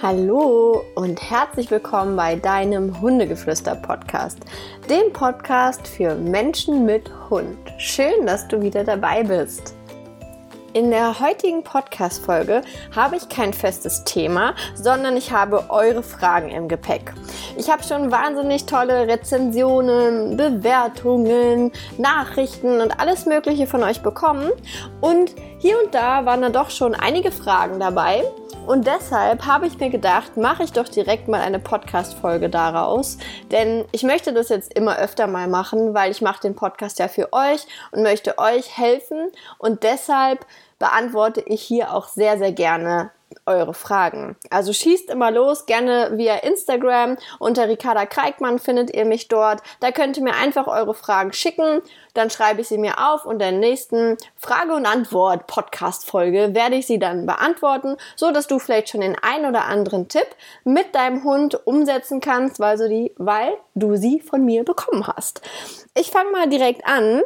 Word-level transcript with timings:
Hallo 0.00 0.84
und 0.94 1.20
herzlich 1.20 1.72
willkommen 1.72 2.14
bei 2.14 2.36
deinem 2.36 3.00
Hundegeflüster-Podcast, 3.00 4.38
dem 4.88 5.12
Podcast 5.12 5.88
für 5.88 6.14
Menschen 6.14 6.86
mit 6.86 7.10
Hund. 7.28 7.58
Schön, 7.78 8.24
dass 8.24 8.46
du 8.46 8.62
wieder 8.62 8.84
dabei 8.84 9.24
bist. 9.24 9.74
In 10.72 10.92
der 10.92 11.18
heutigen 11.18 11.64
Podcast-Folge 11.64 12.62
habe 12.94 13.16
ich 13.16 13.28
kein 13.28 13.52
festes 13.52 14.04
Thema, 14.04 14.54
sondern 14.76 15.16
ich 15.16 15.32
habe 15.32 15.64
eure 15.68 16.04
Fragen 16.04 16.50
im 16.50 16.68
Gepäck. 16.68 17.12
Ich 17.56 17.68
habe 17.68 17.82
schon 17.82 18.12
wahnsinnig 18.12 18.66
tolle 18.66 19.08
Rezensionen, 19.08 20.36
Bewertungen, 20.36 21.72
Nachrichten 21.96 22.80
und 22.80 23.00
alles 23.00 23.26
Mögliche 23.26 23.66
von 23.66 23.82
euch 23.82 24.00
bekommen. 24.00 24.52
Und 25.00 25.34
hier 25.58 25.82
und 25.82 25.92
da 25.92 26.24
waren 26.24 26.42
da 26.42 26.50
doch 26.50 26.70
schon 26.70 26.94
einige 26.94 27.32
Fragen 27.32 27.80
dabei. 27.80 28.22
Und 28.68 28.86
deshalb 28.86 29.46
habe 29.46 29.66
ich 29.66 29.78
mir 29.78 29.88
gedacht, 29.88 30.36
mache 30.36 30.62
ich 30.62 30.74
doch 30.74 30.86
direkt 30.90 31.26
mal 31.26 31.40
eine 31.40 31.58
Podcast-Folge 31.58 32.50
daraus. 32.50 33.16
Denn 33.50 33.86
ich 33.92 34.02
möchte 34.02 34.34
das 34.34 34.50
jetzt 34.50 34.74
immer 34.74 34.98
öfter 34.98 35.26
mal 35.26 35.48
machen, 35.48 35.94
weil 35.94 36.10
ich 36.10 36.20
mache 36.20 36.42
den 36.42 36.54
Podcast 36.54 36.98
ja 36.98 37.08
für 37.08 37.32
euch 37.32 37.66
und 37.92 38.02
möchte 38.02 38.36
euch 38.36 38.76
helfen. 38.76 39.32
Und 39.56 39.84
deshalb 39.84 40.44
beantworte 40.78 41.40
ich 41.40 41.62
hier 41.62 41.94
auch 41.94 42.08
sehr, 42.08 42.36
sehr 42.36 42.52
gerne 42.52 43.10
eure 43.46 43.74
Fragen. 43.74 44.36
Also 44.50 44.72
schießt 44.72 45.10
immer 45.10 45.30
los, 45.30 45.66
gerne 45.66 46.12
via 46.14 46.36
Instagram. 46.36 47.16
Unter 47.38 47.68
Ricarda 47.68 48.06
Kreikmann 48.06 48.58
findet 48.58 48.94
ihr 48.94 49.04
mich 49.04 49.28
dort. 49.28 49.62
Da 49.80 49.90
könnt 49.92 50.16
ihr 50.16 50.22
mir 50.22 50.34
einfach 50.34 50.66
eure 50.66 50.94
Fragen 50.94 51.32
schicken. 51.32 51.82
Dann 52.14 52.30
schreibe 52.30 52.60
ich 52.60 52.68
sie 52.68 52.78
mir 52.78 52.94
auf 52.98 53.24
und 53.24 53.34
in 53.34 53.38
der 53.38 53.52
nächsten 53.52 54.16
Frage- 54.36 54.74
und 54.74 54.86
Antwort-Podcast-Folge 54.86 56.54
werde 56.54 56.76
ich 56.76 56.86
sie 56.86 56.98
dann 56.98 57.26
beantworten, 57.26 57.96
so 58.16 58.32
dass 58.32 58.46
du 58.46 58.58
vielleicht 58.58 58.88
schon 58.88 59.02
den 59.02 59.16
ein 59.20 59.46
oder 59.46 59.66
anderen 59.66 60.08
Tipp 60.08 60.26
mit 60.64 60.94
deinem 60.94 61.22
Hund 61.24 61.66
umsetzen 61.66 62.20
kannst, 62.20 62.58
weil, 62.60 62.76
so 62.76 62.88
die, 62.88 63.12
weil 63.16 63.56
du 63.74 63.96
sie 63.96 64.20
von 64.20 64.44
mir 64.44 64.64
bekommen 64.64 65.06
hast. 65.06 65.42
Ich 65.94 66.10
fange 66.10 66.30
mal 66.30 66.48
direkt 66.48 66.86
an. 66.86 67.22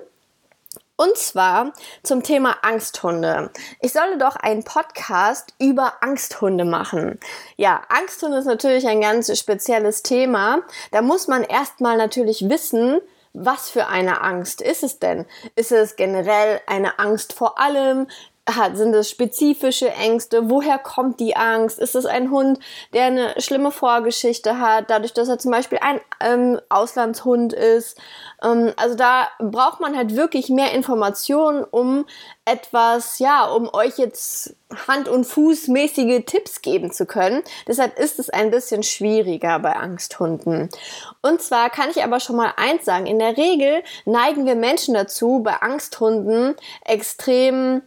Und 1.02 1.16
zwar 1.16 1.72
zum 2.04 2.22
Thema 2.22 2.58
Angsthunde. 2.62 3.50
Ich 3.80 3.92
solle 3.92 4.18
doch 4.18 4.36
einen 4.36 4.62
Podcast 4.62 5.52
über 5.58 5.94
Angsthunde 6.00 6.64
machen. 6.64 7.18
Ja, 7.56 7.82
Angsthunde 7.88 8.38
ist 8.38 8.44
natürlich 8.44 8.86
ein 8.86 9.00
ganz 9.00 9.36
spezielles 9.36 10.04
Thema. 10.04 10.60
Da 10.92 11.02
muss 11.02 11.26
man 11.26 11.42
erstmal 11.42 11.96
natürlich 11.96 12.48
wissen, 12.48 13.00
was 13.32 13.68
für 13.68 13.88
eine 13.88 14.20
Angst 14.20 14.62
ist 14.62 14.84
es 14.84 15.00
denn? 15.00 15.26
Ist 15.56 15.72
es 15.72 15.96
generell 15.96 16.60
eine 16.68 17.00
Angst 17.00 17.32
vor 17.32 17.58
allem? 17.58 18.06
Hat, 18.50 18.76
sind 18.76 18.92
es 18.94 19.08
spezifische 19.08 19.90
Ängste? 19.90 20.50
Woher 20.50 20.78
kommt 20.78 21.20
die 21.20 21.36
Angst? 21.36 21.78
Ist 21.78 21.94
es 21.94 22.06
ein 22.06 22.30
Hund, 22.30 22.58
der 22.92 23.04
eine 23.04 23.40
schlimme 23.40 23.70
Vorgeschichte 23.70 24.58
hat, 24.58 24.90
dadurch, 24.90 25.12
dass 25.12 25.28
er 25.28 25.38
zum 25.38 25.52
Beispiel 25.52 25.78
ein 25.80 26.00
ähm, 26.20 26.60
Auslandshund 26.68 27.52
ist? 27.52 27.98
Ähm, 28.42 28.72
also 28.76 28.96
da 28.96 29.28
braucht 29.38 29.80
man 29.80 29.96
halt 29.96 30.16
wirklich 30.16 30.48
mehr 30.48 30.72
Informationen, 30.72 31.64
um 31.64 32.04
etwas, 32.44 33.20
ja, 33.20 33.44
um 33.44 33.72
euch 33.72 33.98
jetzt 33.98 34.56
Hand- 34.88 35.08
und 35.08 35.24
Fußmäßige 35.24 36.24
Tipps 36.26 36.62
geben 36.62 36.90
zu 36.90 37.06
können. 37.06 37.42
Deshalb 37.68 37.96
ist 37.96 38.18
es 38.18 38.28
ein 38.28 38.50
bisschen 38.50 38.82
schwieriger 38.82 39.60
bei 39.60 39.76
Angsthunden. 39.76 40.68
Und 41.20 41.42
zwar 41.42 41.70
kann 41.70 41.90
ich 41.90 42.02
aber 42.02 42.18
schon 42.18 42.36
mal 42.36 42.54
eins 42.56 42.84
sagen. 42.84 43.06
In 43.06 43.20
der 43.20 43.36
Regel 43.36 43.84
neigen 44.04 44.46
wir 44.46 44.56
Menschen 44.56 44.94
dazu, 44.94 45.40
bei 45.44 45.54
Angsthunden 45.62 46.56
extrem 46.84 47.82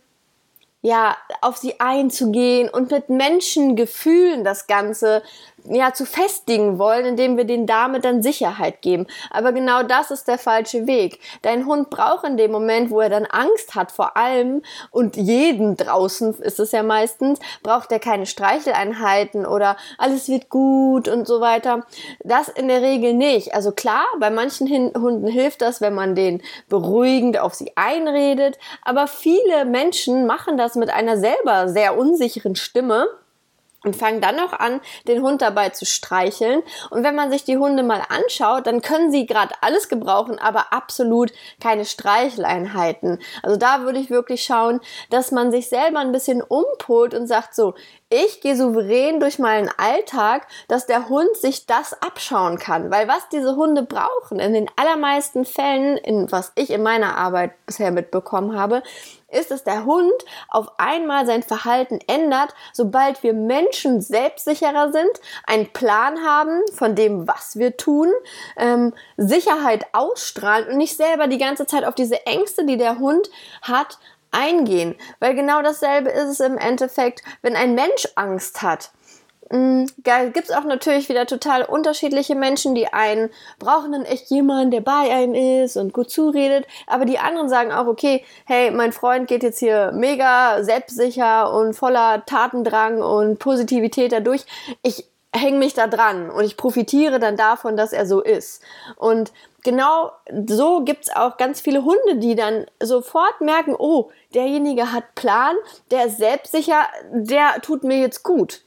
ja, 0.85 1.17
auf 1.41 1.57
sie 1.57 1.79
einzugehen 1.79 2.69
und 2.69 2.91
mit 2.91 3.09
Menschengefühlen 3.09 4.43
das 4.43 4.67
Ganze 4.67 5.23
ja, 5.69 5.93
zu 5.93 6.05
festigen 6.05 6.77
wollen, 6.77 7.05
indem 7.05 7.37
wir 7.37 7.45
den 7.45 7.65
damit 7.65 8.05
dann 8.05 8.21
Sicherheit 8.21 8.81
geben. 8.81 9.07
Aber 9.31 9.51
genau 9.51 9.83
das 9.83 10.11
ist 10.11 10.27
der 10.27 10.37
falsche 10.37 10.87
Weg. 10.87 11.19
Dein 11.41 11.65
Hund 11.65 11.89
braucht 11.89 12.25
in 12.25 12.37
dem 12.37 12.51
Moment, 12.51 12.89
wo 12.89 12.99
er 12.99 13.09
dann 13.09 13.25
Angst 13.25 13.75
hat 13.75 13.91
vor 13.91 14.17
allem 14.17 14.61
und 14.91 15.15
jeden 15.15 15.77
draußen 15.77 16.35
ist 16.41 16.59
es 16.59 16.71
ja 16.71 16.83
meistens, 16.83 17.39
braucht 17.63 17.91
er 17.91 17.99
keine 17.99 18.25
Streicheleinheiten 18.25 19.45
oder 19.45 19.77
alles 19.97 20.29
wird 20.29 20.49
gut 20.49 21.07
und 21.07 21.27
so 21.27 21.41
weiter. 21.41 21.85
Das 22.23 22.49
in 22.49 22.67
der 22.67 22.81
Regel 22.81 23.13
nicht. 23.13 23.53
Also 23.53 23.71
klar, 23.71 24.05
bei 24.19 24.29
manchen 24.29 24.67
Hunden 24.95 25.27
hilft 25.27 25.61
das, 25.61 25.81
wenn 25.81 25.93
man 25.93 26.15
den 26.15 26.41
beruhigend 26.69 27.39
auf 27.39 27.53
sie 27.53 27.71
einredet, 27.75 28.57
aber 28.83 29.07
viele 29.07 29.65
Menschen 29.65 30.25
machen 30.25 30.57
das 30.57 30.75
mit 30.75 30.89
einer 30.89 31.17
selber 31.17 31.69
sehr 31.69 31.97
unsicheren 31.97 32.55
Stimme 32.55 33.07
und 33.85 33.95
fangen 33.95 34.19
dann 34.19 34.35
noch 34.35 34.53
an, 34.53 34.81
den 35.07 35.21
Hund 35.21 35.41
dabei 35.41 35.69
zu 35.69 35.85
streicheln. 35.85 36.63
Und 36.89 37.03
wenn 37.03 37.15
man 37.15 37.31
sich 37.31 37.43
die 37.43 37.57
Hunde 37.57 37.83
mal 37.83 38.01
anschaut, 38.09 38.67
dann 38.67 38.81
können 38.81 39.11
sie 39.11 39.25
gerade 39.25 39.53
alles 39.61 39.87
gebrauchen, 39.87 40.39
aber 40.39 40.73
absolut 40.73 41.31
keine 41.61 41.85
Streicheleinheiten. 41.85 43.19
Also 43.43 43.57
da 43.57 43.81
würde 43.81 43.99
ich 43.99 44.09
wirklich 44.09 44.43
schauen, 44.43 44.81
dass 45.09 45.31
man 45.31 45.51
sich 45.51 45.69
selber 45.69 45.99
ein 45.99 46.11
bisschen 46.11 46.41
umpolt 46.41 47.13
und 47.13 47.27
sagt 47.27 47.55
so, 47.55 47.75
ich 48.09 48.39
gehe 48.41 48.55
souverän 48.55 49.19
durch 49.19 49.39
meinen 49.39 49.69
Alltag, 49.77 50.47
dass 50.67 50.85
der 50.85 51.09
Hund 51.09 51.35
sich 51.37 51.65
das 51.65 51.99
abschauen 52.01 52.59
kann. 52.59 52.91
Weil 52.91 53.07
was 53.07 53.29
diese 53.29 53.55
Hunde 53.55 53.83
brauchen, 53.83 54.39
in 54.39 54.53
den 54.53 54.69
allermeisten 54.75 55.43
Fällen, 55.45 55.97
in 55.97 56.31
was 56.31 56.51
ich 56.55 56.69
in 56.69 56.83
meiner 56.83 57.17
Arbeit 57.17 57.53
bisher 57.65 57.91
mitbekommen 57.91 58.57
habe, 58.57 58.83
ist, 59.35 59.51
dass 59.51 59.63
der 59.63 59.85
Hund 59.85 60.13
auf 60.49 60.67
einmal 60.77 61.25
sein 61.25 61.43
Verhalten 61.43 61.99
ändert, 62.07 62.53
sobald 62.73 63.21
wir 63.23 63.33
Menschen 63.33 64.01
selbstsicherer 64.01 64.91
sind, 64.91 65.11
einen 65.45 65.71
Plan 65.71 66.25
haben 66.25 66.61
von 66.73 66.95
dem, 66.95 67.27
was 67.27 67.57
wir 67.57 67.77
tun, 67.77 68.11
ähm, 68.57 68.93
Sicherheit 69.17 69.85
ausstrahlen 69.93 70.69
und 70.69 70.77
nicht 70.77 70.97
selber 70.97 71.27
die 71.27 71.37
ganze 71.37 71.65
Zeit 71.65 71.85
auf 71.85 71.95
diese 71.95 72.25
Ängste, 72.25 72.65
die 72.65 72.77
der 72.77 72.99
Hund 72.99 73.29
hat, 73.61 73.97
eingehen. 74.31 74.95
Weil 75.19 75.35
genau 75.35 75.61
dasselbe 75.61 76.09
ist 76.09 76.29
es 76.29 76.39
im 76.39 76.57
Endeffekt, 76.57 77.23
wenn 77.41 77.55
ein 77.55 77.73
Mensch 77.73 78.07
Angst 78.15 78.61
hat. 78.61 78.91
Mm, 79.55 79.85
gibt 80.03 80.49
es 80.49 80.51
auch 80.51 80.65
natürlich 80.65 81.07
wieder 81.07 81.25
total 81.25 81.63
unterschiedliche 81.63 82.35
Menschen, 82.35 82.75
die 82.75 82.91
einen 82.91 83.29
brauchen 83.57 83.93
dann 83.93 84.03
echt 84.03 84.29
jemanden, 84.29 84.71
der 84.71 84.81
bei 84.81 85.09
einem 85.09 85.33
ist 85.33 85.77
und 85.77 85.93
gut 85.93 86.09
zuredet, 86.09 86.67
aber 86.87 87.05
die 87.05 87.19
anderen 87.19 87.47
sagen 87.47 87.71
auch, 87.71 87.87
okay, 87.87 88.25
hey, 88.45 88.71
mein 88.71 88.91
Freund 88.91 89.29
geht 89.29 89.43
jetzt 89.43 89.59
hier 89.59 89.93
mega 89.93 90.61
selbstsicher 90.61 91.53
und 91.53 91.73
voller 91.73 92.25
Tatendrang 92.25 93.01
und 93.01 93.39
Positivität 93.39 94.11
dadurch. 94.11 94.45
Ich 94.83 95.09
hänge 95.33 95.59
mich 95.59 95.73
da 95.73 95.87
dran 95.87 96.29
und 96.29 96.43
ich 96.43 96.57
profitiere 96.57 97.19
dann 97.19 97.37
davon, 97.37 97.77
dass 97.77 97.93
er 97.93 98.05
so 98.05 98.19
ist. 98.21 98.61
Und 98.97 99.31
genau 99.63 100.11
so 100.47 100.81
gibt's 100.81 101.09
auch 101.15 101.37
ganz 101.37 101.61
viele 101.61 101.85
Hunde, 101.85 102.17
die 102.17 102.35
dann 102.35 102.65
sofort 102.83 103.39
merken, 103.39 103.73
oh, 103.77 104.11
derjenige 104.33 104.91
hat 104.91 105.15
Plan, 105.15 105.55
der 105.91 106.07
ist 106.07 106.17
selbstsicher, 106.17 106.87
der 107.13 107.61
tut 107.61 107.85
mir 107.85 107.99
jetzt 107.99 108.23
gut. 108.23 108.64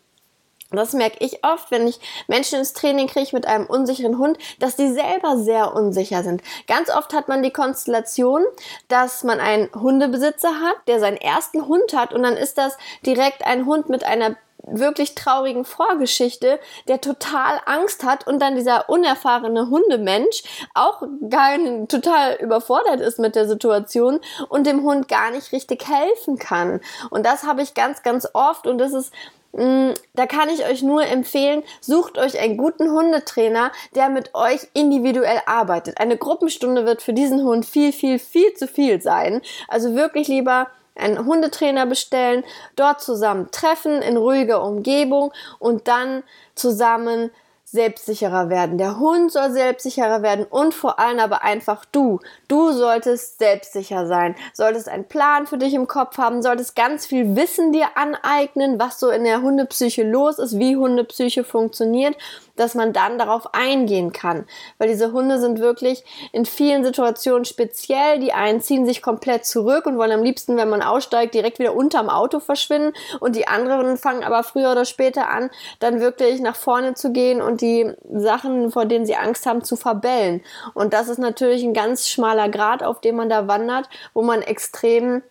Das 0.70 0.92
merke 0.92 1.16
ich 1.20 1.44
oft, 1.44 1.70
wenn 1.70 1.86
ich 1.86 1.98
Menschen 2.26 2.58
ins 2.58 2.74
Training 2.74 3.06
kriege 3.06 3.30
mit 3.32 3.46
einem 3.46 3.64
unsicheren 3.64 4.18
Hund, 4.18 4.36
dass 4.58 4.76
die 4.76 4.92
selber 4.92 5.38
sehr 5.38 5.74
unsicher 5.74 6.22
sind. 6.22 6.42
Ganz 6.66 6.90
oft 6.90 7.14
hat 7.14 7.28
man 7.28 7.42
die 7.42 7.52
Konstellation, 7.52 8.44
dass 8.88 9.24
man 9.24 9.40
einen 9.40 9.70
Hundebesitzer 9.72 10.60
hat, 10.60 10.76
der 10.86 11.00
seinen 11.00 11.16
ersten 11.16 11.66
Hund 11.66 11.94
hat 11.94 12.12
und 12.12 12.22
dann 12.22 12.36
ist 12.36 12.58
das 12.58 12.76
direkt 13.06 13.46
ein 13.46 13.64
Hund 13.64 13.88
mit 13.88 14.04
einer 14.04 14.36
wirklich 14.70 15.14
traurigen 15.14 15.64
Vorgeschichte, 15.64 16.60
der 16.88 17.00
total 17.00 17.60
Angst 17.66 18.04
hat 18.04 18.26
und 18.26 18.40
dann 18.40 18.56
dieser 18.56 18.88
unerfahrene 18.88 19.70
Hundemensch 19.70 20.42
auch 20.74 21.02
gar 21.30 21.56
total 21.88 22.34
überfordert 22.34 23.00
ist 23.00 23.18
mit 23.18 23.34
der 23.34 23.48
Situation 23.48 24.20
und 24.48 24.66
dem 24.66 24.82
Hund 24.82 25.08
gar 25.08 25.30
nicht 25.30 25.52
richtig 25.52 25.88
helfen 25.88 26.38
kann. 26.38 26.80
Und 27.10 27.24
das 27.24 27.44
habe 27.44 27.62
ich 27.62 27.74
ganz, 27.74 28.02
ganz 28.02 28.28
oft 28.34 28.66
und 28.66 28.78
das 28.78 28.92
ist 28.92 29.12
da 29.52 30.26
kann 30.26 30.48
ich 30.50 30.66
euch 30.66 30.82
nur 30.82 31.04
empfehlen, 31.04 31.62
sucht 31.80 32.18
euch 32.18 32.38
einen 32.38 32.56
guten 32.56 32.90
Hundetrainer, 32.90 33.72
der 33.94 34.08
mit 34.08 34.34
euch 34.34 34.68
individuell 34.74 35.40
arbeitet. 35.46 35.98
Eine 35.98 36.16
Gruppenstunde 36.16 36.84
wird 36.84 37.02
für 37.02 37.12
diesen 37.12 37.42
Hund 37.42 37.64
viel, 37.64 37.92
viel, 37.92 38.18
viel 38.18 38.54
zu 38.54 38.68
viel 38.68 39.00
sein. 39.00 39.40
Also 39.66 39.94
wirklich 39.94 40.28
lieber 40.28 40.68
einen 40.94 41.24
Hundetrainer 41.24 41.86
bestellen, 41.86 42.44
dort 42.76 43.00
zusammen 43.00 43.50
treffen 43.50 44.02
in 44.02 44.16
ruhiger 44.16 44.62
Umgebung 44.62 45.32
und 45.58 45.88
dann 45.88 46.24
zusammen 46.54 47.30
selbstsicherer 47.70 48.48
werden. 48.48 48.78
Der 48.78 48.98
Hund 48.98 49.30
soll 49.30 49.50
selbstsicherer 49.50 50.22
werden 50.22 50.46
und 50.48 50.72
vor 50.74 50.98
allem 50.98 51.18
aber 51.18 51.42
einfach 51.42 51.84
du. 51.84 52.20
Du 52.48 52.72
solltest 52.72 53.38
selbstsicher 53.38 54.06
sein, 54.06 54.34
solltest 54.54 54.88
einen 54.88 55.04
Plan 55.04 55.46
für 55.46 55.58
dich 55.58 55.74
im 55.74 55.86
Kopf 55.86 56.16
haben, 56.16 56.42
solltest 56.42 56.74
ganz 56.76 57.04
viel 57.04 57.36
Wissen 57.36 57.72
dir 57.72 57.88
aneignen, 57.94 58.78
was 58.78 58.98
so 58.98 59.10
in 59.10 59.24
der 59.24 59.42
Hundepsyche 59.42 60.02
los 60.02 60.38
ist, 60.38 60.58
wie 60.58 60.76
Hundepsyche 60.76 61.44
funktioniert 61.44 62.16
dass 62.60 62.74
man 62.74 62.92
dann 62.92 63.18
darauf 63.18 63.54
eingehen 63.54 64.12
kann. 64.12 64.46
Weil 64.78 64.88
diese 64.88 65.12
Hunde 65.12 65.38
sind 65.38 65.60
wirklich 65.60 66.04
in 66.32 66.44
vielen 66.44 66.84
Situationen 66.84 67.44
speziell. 67.44 68.18
Die 68.18 68.32
einen 68.32 68.60
ziehen 68.60 68.86
sich 68.86 69.02
komplett 69.02 69.44
zurück 69.44 69.86
und 69.86 69.98
wollen 69.98 70.12
am 70.12 70.22
liebsten, 70.22 70.56
wenn 70.56 70.68
man 70.68 70.82
aussteigt, 70.82 71.34
direkt 71.34 71.58
wieder 71.58 71.74
unterm 71.74 72.08
Auto 72.08 72.40
verschwinden. 72.40 72.92
Und 73.20 73.36
die 73.36 73.48
anderen 73.48 73.96
fangen 73.96 74.24
aber 74.24 74.42
früher 74.42 74.72
oder 74.72 74.84
später 74.84 75.28
an, 75.28 75.50
dann 75.78 76.00
wirklich 76.00 76.40
nach 76.40 76.56
vorne 76.56 76.94
zu 76.94 77.12
gehen 77.12 77.40
und 77.40 77.60
die 77.60 77.92
Sachen, 78.12 78.70
vor 78.70 78.86
denen 78.86 79.06
sie 79.06 79.16
Angst 79.16 79.46
haben, 79.46 79.64
zu 79.64 79.76
verbellen. 79.76 80.42
Und 80.74 80.92
das 80.92 81.08
ist 81.08 81.18
natürlich 81.18 81.62
ein 81.62 81.74
ganz 81.74 82.08
schmaler 82.08 82.48
Grad, 82.48 82.82
auf 82.82 83.00
dem 83.00 83.16
man 83.16 83.28
da 83.28 83.48
wandert, 83.48 83.88
wo 84.14 84.22
man 84.22 84.42
extrem 84.42 85.22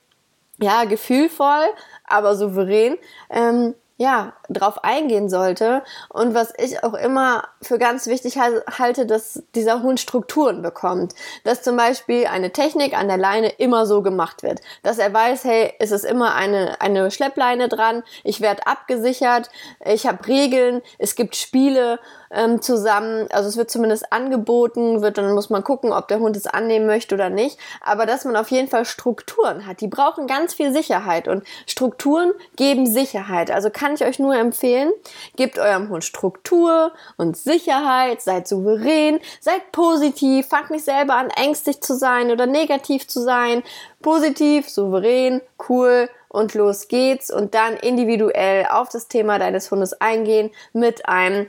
ja, 0.60 0.86
gefühlvoll, 0.86 1.66
aber 2.04 2.36
souverän 2.36 2.98
ähm, 3.30 3.76
ja, 3.98 4.34
drauf 4.48 4.84
eingehen 4.84 5.28
sollte. 5.28 5.84
Und 6.10 6.36
was 6.36 6.54
ich 6.58 6.84
auch 6.84 6.94
immer 6.94 7.48
für 7.62 7.80
ganz 7.80 8.06
wichtig 8.08 8.38
halte, 8.38 9.06
dass 9.06 9.44
dieser 9.56 9.82
Hund 9.82 10.00
Strukturen 10.00 10.62
bekommt. 10.62 11.16
Dass 11.44 11.64
zum 11.64 11.76
Beispiel 11.76 12.28
eine 12.28 12.52
Technik 12.52 12.98
an 12.98 13.08
der 13.08 13.18
Leine 13.18 13.50
immer 13.50 13.86
so 13.88 14.04
gemacht 14.04 14.44
wird. 14.44 14.62
Dass 14.84 15.00
er 15.00 15.14
weiß, 15.14 15.44
hey, 15.46 15.74
es 15.80 15.92
ist 15.92 16.06
immer 16.06 16.36
eine, 16.36 16.80
eine 16.80 17.10
Schleppleine 17.10 17.70
dran, 17.70 18.04
ich 18.24 18.40
werde 18.40 18.68
abgesichert, 18.68 19.50
ich 19.84 20.06
habe 20.06 20.28
Regeln, 20.28 20.82
es 21.00 21.16
gibt 21.16 21.36
Spiele 21.36 22.00
ähm, 22.32 22.62
zusammen. 22.62 23.28
Also 23.32 23.50
es 23.50 23.58
wird 23.58 23.72
zumindest 23.72 24.12
angeboten, 24.12 25.02
wird 25.02 25.18
dann 25.18 25.34
muss 25.34 25.50
man 25.50 25.64
gucken, 25.64 25.92
ob 25.92 26.08
der 26.08 26.20
Hund 26.20 26.36
es 26.36 26.48
annehmen 26.48 26.86
möchte 26.86 27.16
oder 27.16 27.30
nicht. 27.30 27.58
Aber 27.82 28.06
dass 28.06 28.26
man 28.26 28.36
auf 28.36 28.52
jeden 28.52 28.68
Fall 28.68 28.86
Strukturen 28.86 29.66
hat. 29.66 29.82
Die 29.82 29.88
brauchen 29.88 30.28
ganz 30.28 30.54
viel 30.54 30.72
Sicherheit 30.72 31.28
und 31.28 31.44
Strukturen 31.66 32.32
geben 32.56 32.86
Sicherheit. 32.86 33.52
Also 33.52 33.70
kann 33.70 33.87
ich 33.96 34.04
euch 34.04 34.20
nur 34.20 34.36
empfehlen, 34.36 34.92
gebt 35.36 35.60
eurem 35.60 35.90
Hund 35.90 36.04
Struktur 36.04 36.92
und 37.18 37.38
Sicherheit, 37.38 38.22
seid 38.22 38.48
souverän, 38.48 39.20
seid 39.40 39.72
positiv, 39.72 40.48
fangt 40.48 40.70
nicht 40.72 40.86
selber 40.86 41.16
an, 41.16 41.30
ängstlich 41.30 41.82
zu 41.82 41.96
sein 41.96 42.32
oder 42.32 42.46
negativ 42.46 43.08
zu 43.08 43.22
sein. 43.22 43.64
Positiv, 44.02 44.70
souverän, 44.70 45.42
cool, 45.70 46.10
und 46.30 46.54
los 46.54 46.88
geht's 46.88 47.32
und 47.32 47.54
dann 47.54 47.76
individuell 47.78 48.68
auf 48.70 48.90
das 48.90 49.08
Thema 49.08 49.40
deines 49.40 49.72
Hundes 49.72 50.00
eingehen 50.00 50.52
mit 50.74 51.08
einem 51.08 51.48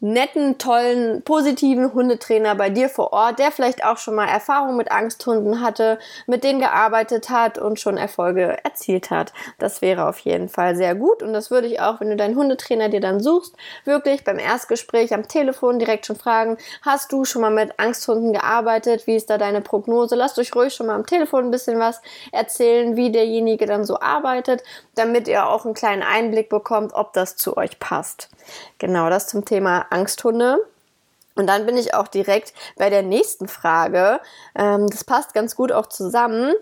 netten, 0.00 0.58
tollen, 0.58 1.22
positiven 1.22 1.92
Hundetrainer 1.92 2.54
bei 2.54 2.70
dir 2.70 2.88
vor 2.88 3.12
Ort, 3.12 3.38
der 3.38 3.50
vielleicht 3.50 3.84
auch 3.84 3.98
schon 3.98 4.14
mal 4.14 4.26
Erfahrung 4.26 4.76
mit 4.76 4.90
Angsthunden 4.90 5.60
hatte, 5.60 5.98
mit 6.26 6.44
denen 6.44 6.60
gearbeitet 6.60 7.30
hat 7.30 7.58
und 7.58 7.80
schon 7.80 7.96
Erfolge 7.96 8.58
erzielt 8.64 9.10
hat. 9.10 9.32
Das 9.58 9.82
wäre 9.82 10.08
auf 10.08 10.18
jeden 10.20 10.48
Fall 10.48 10.76
sehr 10.76 10.94
gut 10.94 11.22
und 11.22 11.32
das 11.32 11.50
würde 11.50 11.66
ich 11.66 11.80
auch, 11.80 12.00
wenn 12.00 12.10
du 12.10 12.16
deinen 12.16 12.36
Hundetrainer 12.36 12.88
dir 12.88 13.00
dann 13.00 13.20
suchst, 13.20 13.54
wirklich 13.84 14.24
beim 14.24 14.38
Erstgespräch 14.38 15.14
am 15.14 15.28
Telefon 15.28 15.78
direkt 15.78 16.06
schon 16.06 16.16
fragen, 16.16 16.58
hast 16.82 17.12
du 17.12 17.24
schon 17.24 17.42
mal 17.42 17.50
mit 17.50 17.78
Angsthunden 17.78 18.32
gearbeitet? 18.32 19.06
Wie 19.06 19.16
ist 19.16 19.30
da 19.30 19.38
deine 19.38 19.60
Prognose? 19.60 20.14
Lasst 20.14 20.38
euch 20.38 20.54
ruhig 20.54 20.74
schon 20.74 20.86
mal 20.86 20.94
am 20.94 21.06
Telefon 21.06 21.44
ein 21.44 21.50
bisschen 21.50 21.78
was 21.78 22.00
erzählen, 22.32 22.96
wie 22.96 23.10
derjenige 23.10 23.66
dann 23.66 23.84
so 23.84 24.00
arbeitet, 24.00 24.62
damit 24.96 25.28
ihr 25.28 25.46
auch 25.46 25.64
einen 25.64 25.74
kleinen 25.74 26.02
Einblick 26.02 26.48
bekommt, 26.48 26.92
ob 26.94 27.12
das 27.12 27.36
zu 27.36 27.56
euch 27.56 27.78
passt. 27.78 28.28
Genau, 28.78 29.08
das 29.08 29.28
zum 29.28 29.44
Thema 29.44 29.86
Angsthunde. 29.90 30.58
Und 31.36 31.46
dann 31.46 31.66
bin 31.66 31.76
ich 31.76 31.94
auch 31.94 32.08
direkt 32.08 32.54
bei 32.76 32.90
der 32.90 33.02
nächsten 33.02 33.46
Frage. 33.46 34.20
Ähm, 34.56 34.88
das 34.88 35.04
passt 35.04 35.34
ganz 35.34 35.54
gut 35.54 35.70
auch 35.70 35.86
zusammen. 35.86 36.54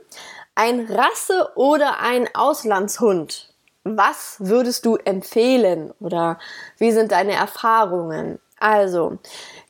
Ein 0.56 0.86
Rasse- 0.90 1.50
oder 1.54 2.00
ein 2.00 2.28
Auslandshund? 2.34 3.54
Was 3.84 4.36
würdest 4.38 4.84
du 4.84 4.96
empfehlen? 4.96 5.92
Oder 6.00 6.38
wie 6.78 6.90
sind 6.90 7.12
deine 7.12 7.34
Erfahrungen? 7.34 8.40
Also, 8.58 9.18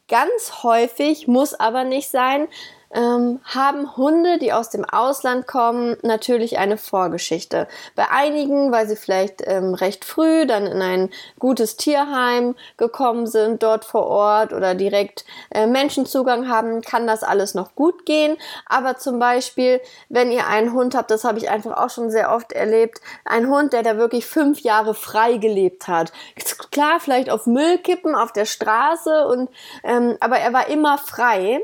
ganz 0.09 0.63
häufig 0.63 1.27
muss 1.27 1.53
aber 1.53 1.85
nicht 1.85 2.11
sein, 2.11 2.49
ähm, 2.95 3.41
haben 3.45 3.97
Hunde, 3.97 4.39
die 4.39 4.53
aus 4.53 4.71
dem 4.71 4.85
Ausland 4.85 5.47
kommen, 5.47 5.97
natürlich 6.03 6.59
eine 6.59 6.79
Vorgeschichte. 6.79 7.67
Bei 7.97 8.11
einigen, 8.11 8.71
weil 8.73 8.89
sie 8.89 8.97
vielleicht 8.97 9.43
ähm, 9.47 9.75
recht 9.75 10.05
früh 10.05 10.47
dann 10.47 10.67
in 10.67 10.81
ein 10.81 11.11
gutes 11.39 11.77
Tierheim 11.77 12.55
gekommen 12.77 13.27
sind, 13.27 13.63
dort 13.63 13.85
vor 13.85 14.07
Ort 14.07 14.53
oder 14.53 14.75
direkt 14.75 15.25
äh, 15.51 15.67
Menschenzugang 15.67 16.49
haben, 16.49 16.83
kann 16.83 17.07
das 17.07 17.23
alles 17.23 17.55
noch 17.55 17.75
gut 17.75 18.07
gehen. 18.07 18.37
Aber 18.67 18.97
zum 18.97 19.19
Beispiel, 19.19 19.81
wenn 20.09 20.31
ihr 20.31 20.47
einen 20.47 20.73
Hund 20.73 20.95
habt, 20.95 21.11
das 21.11 21.25
habe 21.25 21.39
ich 21.39 21.51
einfach 21.51 21.77
auch 21.77 21.91
schon 21.91 22.11
sehr 22.11 22.33
oft 22.33 22.53
erlebt, 22.53 23.01
ein 23.25 23.49
Hund, 23.49 23.73
der 23.73 23.83
da 23.83 23.97
wirklich 23.97 24.27
fünf 24.27 24.61
Jahre 24.61 24.95
frei 24.95 25.39
gelebt 25.39 25.89
hat. 25.89 26.13
Klar, 26.71 27.01
vielleicht 27.01 27.31
auf 27.31 27.47
Müllkippen 27.47 28.15
auf 28.15 28.33
der 28.33 28.45
Straße 28.45 29.27
und 29.27 29.49
ähm, 29.83 30.17
aber 30.21 30.39
er 30.39 30.53
war 30.53 30.69
immer 30.69 30.99
frei 30.99 31.61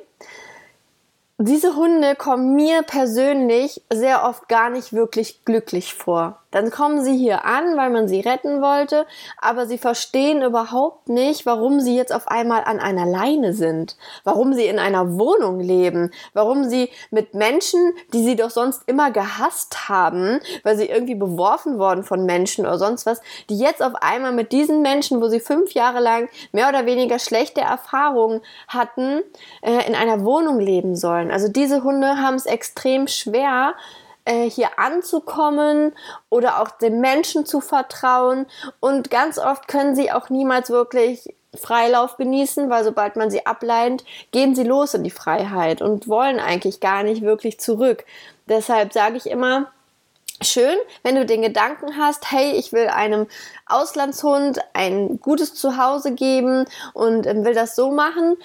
diese 1.43 1.75
Hunde 1.75 2.17
kommen 2.17 2.55
mir 2.55 2.83
persönlich 2.83 3.83
sehr 3.91 4.25
oft 4.25 4.47
gar 4.49 4.69
nicht 4.69 4.93
wirklich 4.93 5.45
glücklich 5.47 5.95
vor. 5.95 6.43
Dann 6.51 6.71
kommen 6.71 7.03
sie 7.03 7.17
hier 7.17 7.45
an, 7.45 7.77
weil 7.77 7.91
man 7.91 8.09
sie 8.09 8.21
retten 8.21 8.61
wollte, 8.61 9.07
aber 9.39 9.67
sie 9.67 9.79
verstehen 9.79 10.43
überhaupt 10.43 11.09
nicht, 11.09 11.47
warum 11.47 11.81
sie 11.81 11.97
jetzt 11.97 12.13
auf 12.13 12.29
einmal 12.29 12.65
an 12.65 12.81
einer 12.81 13.07
Leine 13.07 13.53
sind, 13.53 13.97
warum 14.25 14.53
sie 14.53 14.67
in 14.67 14.79
einer 14.79 15.19
Wohnung 15.19 15.61
leben, 15.61 16.11
warum 16.33 16.69
sie 16.69 16.91
mit 17.11 17.35
Menschen, 17.35 17.93
die 18.13 18.25
sie 18.25 18.37
doch 18.37 18.51
sonst 18.51 18.83
immer 18.87 19.11
gehasst 19.11 19.89
haben, 19.89 20.41
weil 20.65 20.77
sie 20.77 20.87
irgendwie 20.87 21.15
beworfen 21.15 21.79
worden 21.79 22.03
von 22.03 22.25
Menschen 22.27 22.67
oder 22.67 22.79
sonst 22.79 23.07
was, 23.07 23.21
die 23.49 23.59
jetzt 23.59 23.83
auf 23.83 23.95
einmal 23.97 24.33
mit 24.33 24.53
diesen 24.53 24.83
Menschen, 24.83 25.21
wo 25.21 25.29
sie 25.29 25.41
fünf 25.41 25.73
Jahre 25.73 26.01
lang 26.01 26.29
mehr 26.53 26.69
oder 26.69 26.87
weniger 26.87 27.19
schlechte 27.19 27.61
Erfahrungen 27.61 28.41
hatten, 28.67 29.23
äh, 29.63 29.87
in 29.87 29.95
einer 29.95 30.25
Wohnung 30.25 30.59
leben 30.59 30.97
sollen. 30.97 31.31
Also 31.31 31.49
diese 31.49 31.85
Hunde 31.85 32.19
haben 32.19 32.35
es 32.35 32.47
extrem 32.47 33.07
schwer, 33.07 33.75
äh, 34.25 34.49
hier 34.49 34.79
anzukommen 34.79 35.93
oder 36.29 36.61
auch 36.61 36.71
den 36.71 37.01
Menschen 37.01 37.47
zu 37.47 37.61
vertrauen. 37.61 38.47
Und 38.81 39.11
ganz 39.11 39.39
oft 39.39 39.69
können 39.69 39.95
sie 39.95 40.13
auch 40.13 40.31
niemals 40.31 40.71
wirklich 40.71 41.35
Freilauf 41.55 42.17
genießen, 42.17 42.71
weil 42.71 42.85
sobald 42.85 43.17
man 43.17 43.31
sie 43.31 43.45
ableint, 43.45 44.05
gehen 44.31 44.55
sie 44.55 44.65
los 44.65 44.95
in 44.95 45.03
die 45.03 45.11
Freiheit 45.11 45.83
und 45.83 46.09
wollen 46.09 46.39
eigentlich 46.39 46.81
gar 46.81 47.03
nicht 47.03 47.23
wirklich 47.23 47.59
zurück. 47.59 48.05
Deshalb 48.47 48.93
sage 48.93 49.17
ich 49.17 49.29
immer, 49.29 49.71
schön, 50.43 50.77
wenn 51.03 51.15
du 51.15 51.27
den 51.27 51.43
Gedanken 51.43 51.97
hast, 51.97 52.31
hey, 52.31 52.53
ich 52.53 52.73
will 52.73 52.89
einem 52.89 53.27
Auslandshund 53.67 54.61
ein 54.73 55.21
gutes 55.21 55.55
Zuhause 55.55 56.13
geben 56.15 56.65
und 56.95 57.27
ähm, 57.27 57.45
will 57.45 57.55
das 57.55 57.77
so 57.77 57.91
machen, 57.91 58.37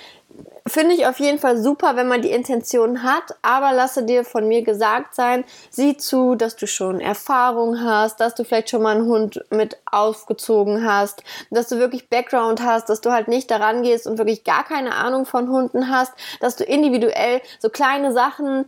Finde 0.67 0.95
ich 0.95 1.05
auf 1.05 1.19
jeden 1.19 1.37
Fall 1.37 1.61
super, 1.61 1.95
wenn 1.95 2.07
man 2.07 2.23
die 2.23 2.31
Intention 2.31 3.03
hat, 3.03 3.35
aber 3.43 3.71
lasse 3.71 4.01
dir 4.03 4.25
von 4.25 4.47
mir 4.47 4.63
gesagt 4.63 5.13
sein, 5.13 5.45
sieh 5.69 5.95
zu, 5.95 6.33
dass 6.33 6.55
du 6.55 6.65
schon 6.65 6.99
Erfahrung 6.99 7.83
hast, 7.83 8.19
dass 8.19 8.33
du 8.33 8.43
vielleicht 8.43 8.71
schon 8.71 8.81
mal 8.81 8.97
einen 8.97 9.05
Hund 9.05 9.45
mit 9.51 9.77
aufgezogen 9.85 10.83
hast, 10.83 11.21
dass 11.51 11.67
du 11.67 11.77
wirklich 11.77 12.09
Background 12.09 12.63
hast, 12.63 12.89
dass 12.89 12.99
du 12.99 13.11
halt 13.11 13.27
nicht 13.27 13.51
daran 13.51 13.83
gehst 13.83 14.07
und 14.07 14.17
wirklich 14.17 14.43
gar 14.43 14.63
keine 14.63 14.95
Ahnung 14.95 15.27
von 15.27 15.49
Hunden 15.49 15.91
hast, 15.91 16.13
dass 16.39 16.55
du 16.55 16.63
individuell 16.63 17.41
so 17.59 17.69
kleine 17.69 18.11
Sachen 18.11 18.65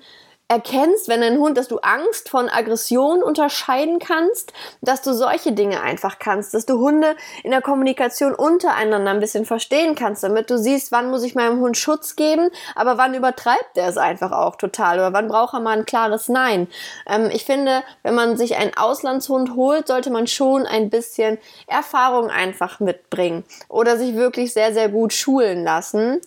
erkennst, 0.50 1.10
wenn 1.10 1.22
ein 1.24 1.40
Hund, 1.40 1.58
dass 1.58 1.68
du 1.68 1.80
Angst 1.80 2.30
von 2.30 2.48
Aggression 2.48 3.22
unterscheiden 3.22 4.00
kannst, 4.00 4.54
dass 4.82 5.02
du 5.02 5.14
solche 5.14 5.52
Dinge 5.52 5.82
einfach 5.82 6.20
kannst, 6.20 6.54
dass 6.54 6.66
du 6.66 6.80
Hunde 6.80 7.16
in 7.44 7.52
der 7.52 7.62
Kommunikation 7.62 8.34
untereinander 8.34 9.12
ein 9.12 9.20
bisschen 9.20 9.46
verstehen 9.46 9.96
kannst, 9.96 10.24
damit 10.24 10.50
du 10.50 10.58
siehst, 10.58 10.92
wann 10.92 11.10
muss 11.10 11.24
ich 11.24 11.36
meinem 11.36 11.60
Hund 11.60 11.78
Schutz 11.78 12.16
geben, 12.16 12.50
aber 12.76 12.98
wann 12.98 13.14
übertreibt 13.14 13.78
er 13.78 13.90
es 13.90 13.98
einfach 13.98 14.32
auch 14.32 14.56
total 14.56 15.00
oder 15.00 15.14
wann 15.14 15.28
braucht 15.28 15.54
er 15.54 15.60
mal 15.60 15.78
ein 15.78 15.86
klares 15.86 16.30
Nein. 16.30 16.68
Ähm, 17.06 17.30
ich 17.32 17.44
finde, 17.44 17.84
wenn 18.04 18.16
man 18.16 18.38
sich 18.38 18.56
einen 18.56 18.76
Auslandshund 18.76 19.56
holt, 19.56 19.88
sollte 19.88 20.12
man 20.12 20.28
schon 20.28 20.66
ein 20.66 20.90
bisschen 20.90 21.40
Erfahrung 21.68 22.30
einfach 22.30 22.80
mitbringen 22.80 23.44
oder 23.68 23.98
sich 23.98 24.16
wirklich 24.16 24.54
sehr, 24.54 24.74
sehr 24.74 24.88
gut 24.88 25.12
schulen 25.12 25.66
lassen. 25.66 26.22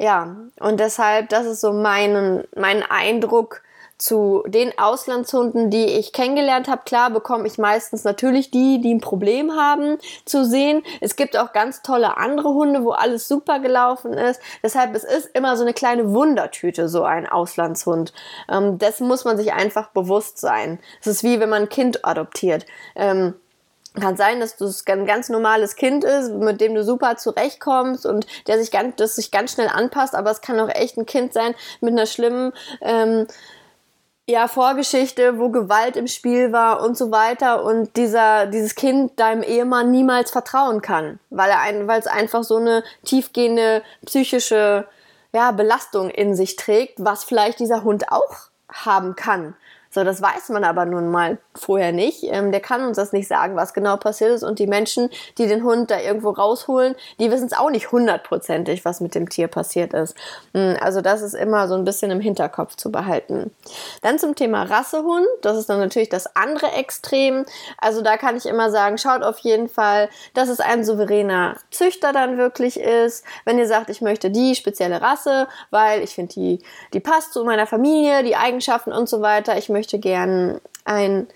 Ja, 0.00 0.34
und 0.58 0.80
deshalb, 0.80 1.28
das 1.28 1.44
ist 1.44 1.60
so 1.60 1.74
mein, 1.74 2.44
mein 2.56 2.82
Eindruck 2.82 3.60
zu 3.98 4.42
den 4.46 4.72
Auslandshunden, 4.78 5.68
die 5.68 5.84
ich 5.84 6.14
kennengelernt 6.14 6.68
habe. 6.68 6.84
Klar 6.86 7.10
bekomme 7.10 7.46
ich 7.46 7.58
meistens 7.58 8.02
natürlich 8.02 8.50
die, 8.50 8.80
die 8.80 8.94
ein 8.94 9.02
Problem 9.02 9.52
haben, 9.52 9.98
zu 10.24 10.46
sehen. 10.46 10.82
Es 11.02 11.16
gibt 11.16 11.36
auch 11.36 11.52
ganz 11.52 11.82
tolle 11.82 12.16
andere 12.16 12.48
Hunde, 12.48 12.82
wo 12.82 12.92
alles 12.92 13.28
super 13.28 13.58
gelaufen 13.58 14.14
ist. 14.14 14.40
Deshalb, 14.62 14.94
es 14.94 15.04
ist 15.04 15.28
immer 15.34 15.54
so 15.58 15.64
eine 15.64 15.74
kleine 15.74 16.14
Wundertüte, 16.14 16.88
so 16.88 17.02
ein 17.02 17.26
Auslandshund. 17.26 18.14
Ähm, 18.48 18.78
dessen 18.78 19.06
muss 19.06 19.26
man 19.26 19.36
sich 19.36 19.52
einfach 19.52 19.90
bewusst 19.90 20.38
sein. 20.38 20.78
Es 21.02 21.08
ist 21.08 21.24
wie 21.24 21.40
wenn 21.40 21.50
man 21.50 21.64
ein 21.64 21.68
Kind 21.68 22.06
adoptiert. 22.06 22.64
Ähm, 22.96 23.34
kann 23.94 24.16
sein, 24.16 24.40
dass 24.40 24.56
das 24.56 24.84
ein 24.86 25.06
ganz 25.06 25.28
normales 25.28 25.76
Kind 25.76 26.04
ist, 26.04 26.32
mit 26.32 26.60
dem 26.60 26.74
du 26.74 26.84
super 26.84 27.16
zurechtkommst 27.16 28.06
und 28.06 28.26
der 28.46 28.58
sich 28.58 28.70
ganz, 28.70 28.96
das 28.96 29.16
sich 29.16 29.30
ganz 29.30 29.52
schnell 29.52 29.68
anpasst, 29.68 30.14
aber 30.14 30.30
es 30.30 30.40
kann 30.40 30.60
auch 30.60 30.68
echt 30.68 30.96
ein 30.96 31.06
Kind 31.06 31.32
sein 31.32 31.54
mit 31.80 31.92
einer 31.92 32.06
schlimmen 32.06 32.52
ähm, 32.80 33.26
ja, 34.30 34.46
Vorgeschichte, 34.46 35.38
wo 35.38 35.48
Gewalt 35.48 35.96
im 35.96 36.06
Spiel 36.06 36.52
war 36.52 36.82
und 36.82 36.96
so 36.96 37.10
weiter 37.10 37.64
und 37.64 37.96
dieser, 37.96 38.46
dieses 38.46 38.76
Kind 38.76 39.18
deinem 39.18 39.42
Ehemann 39.42 39.90
niemals 39.90 40.30
vertrauen 40.30 40.82
kann, 40.82 41.18
weil 41.30 41.50
er 41.50 41.60
ein, 41.60 41.88
weil 41.88 41.98
es 41.98 42.06
einfach 42.06 42.44
so 42.44 42.56
eine 42.56 42.84
tiefgehende 43.04 43.82
psychische, 44.06 44.86
ja, 45.32 45.50
Belastung 45.50 46.10
in 46.10 46.34
sich 46.34 46.56
trägt, 46.56 46.94
was 46.98 47.24
vielleicht 47.24 47.58
dieser 47.58 47.82
Hund 47.82 48.10
auch 48.12 48.50
haben 48.72 49.16
kann. 49.16 49.54
So, 49.92 50.04
das 50.04 50.22
weiß 50.22 50.50
man 50.50 50.62
aber 50.62 50.84
nun 50.84 51.10
mal 51.10 51.38
vorher 51.54 51.90
nicht. 51.90 52.22
Ähm, 52.22 52.52
der 52.52 52.60
kann 52.60 52.84
uns 52.84 52.96
das 52.96 53.12
nicht 53.12 53.26
sagen, 53.26 53.56
was 53.56 53.74
genau 53.74 53.96
passiert 53.96 54.30
ist. 54.30 54.44
Und 54.44 54.60
die 54.60 54.68
Menschen, 54.68 55.10
die 55.36 55.48
den 55.48 55.64
Hund 55.64 55.90
da 55.90 55.98
irgendwo 55.98 56.30
rausholen, 56.30 56.94
die 57.18 57.30
wissen 57.30 57.46
es 57.46 57.52
auch 57.52 57.70
nicht 57.70 57.90
hundertprozentig, 57.90 58.84
was 58.84 59.00
mit 59.00 59.16
dem 59.16 59.28
Tier 59.28 59.48
passiert 59.48 59.92
ist. 59.92 60.14
Hm, 60.54 60.76
also 60.80 61.00
das 61.00 61.22
ist 61.22 61.34
immer 61.34 61.66
so 61.66 61.74
ein 61.74 61.84
bisschen 61.84 62.12
im 62.12 62.20
Hinterkopf 62.20 62.76
zu 62.76 62.92
behalten. 62.92 63.50
Dann 64.02 64.20
zum 64.20 64.36
Thema 64.36 64.62
Rassehund. 64.62 65.26
Das 65.42 65.56
ist 65.56 65.68
dann 65.68 65.80
natürlich 65.80 66.08
das 66.08 66.36
andere 66.36 66.70
Extrem. 66.72 67.44
Also 67.78 68.00
da 68.00 68.16
kann 68.16 68.36
ich 68.36 68.46
immer 68.46 68.70
sagen, 68.70 68.96
schaut 68.96 69.24
auf 69.24 69.38
jeden 69.40 69.68
Fall, 69.68 70.08
dass 70.34 70.48
es 70.48 70.60
ein 70.60 70.84
souveräner 70.84 71.56
Züchter 71.72 72.12
dann 72.12 72.38
wirklich 72.38 72.78
ist. 72.78 73.24
Wenn 73.44 73.58
ihr 73.58 73.66
sagt, 73.66 73.90
ich 73.90 74.00
möchte 74.00 74.30
die 74.30 74.54
spezielle 74.54 75.02
Rasse, 75.02 75.48
weil 75.70 76.04
ich 76.04 76.14
finde, 76.14 76.34
die, 76.34 76.62
die 76.94 77.00
passt 77.00 77.32
zu 77.32 77.44
meiner 77.44 77.66
Familie, 77.66 78.22
die 78.22 78.36
Eigenschaften 78.36 78.92
und 78.92 79.08
so 79.08 79.20
weiter. 79.20 79.58
Ich 79.58 79.68
möchte 79.68 79.79
möchte 79.80 79.98
gern 79.98 80.60
ein 80.84 81.26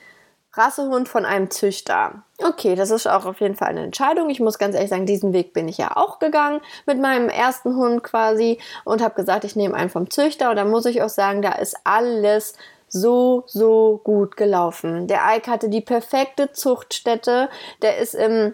Rassehund 0.52 1.08
von 1.08 1.24
einem 1.24 1.50
Züchter. 1.50 2.22
Okay, 2.46 2.74
das 2.74 2.90
ist 2.90 3.06
auch 3.06 3.24
auf 3.24 3.40
jeden 3.40 3.56
Fall 3.56 3.68
eine 3.68 3.84
Entscheidung. 3.84 4.28
Ich 4.28 4.38
muss 4.38 4.58
ganz 4.58 4.74
ehrlich 4.74 4.90
sagen, 4.90 5.06
diesen 5.06 5.32
Weg 5.32 5.54
bin 5.54 5.66
ich 5.66 5.78
ja 5.78 5.96
auch 5.96 6.18
gegangen 6.18 6.60
mit 6.84 7.00
meinem 7.00 7.30
ersten 7.30 7.74
Hund 7.74 8.02
quasi 8.02 8.60
und 8.84 9.02
habe 9.02 9.14
gesagt, 9.14 9.44
ich 9.44 9.56
nehme 9.56 9.74
einen 9.74 9.88
vom 9.88 10.10
Züchter. 10.10 10.50
Und 10.50 10.56
da 10.56 10.66
muss 10.66 10.84
ich 10.84 11.00
auch 11.00 11.08
sagen, 11.08 11.40
da 11.40 11.52
ist 11.52 11.74
alles 11.84 12.54
so, 12.86 13.44
so 13.46 13.98
gut 14.04 14.36
gelaufen. 14.36 15.06
Der 15.06 15.22
Ike 15.34 15.50
hatte 15.50 15.70
die 15.70 15.80
perfekte 15.80 16.52
Zuchtstätte. 16.52 17.48
Der 17.80 17.96
ist 17.96 18.14
im 18.14 18.52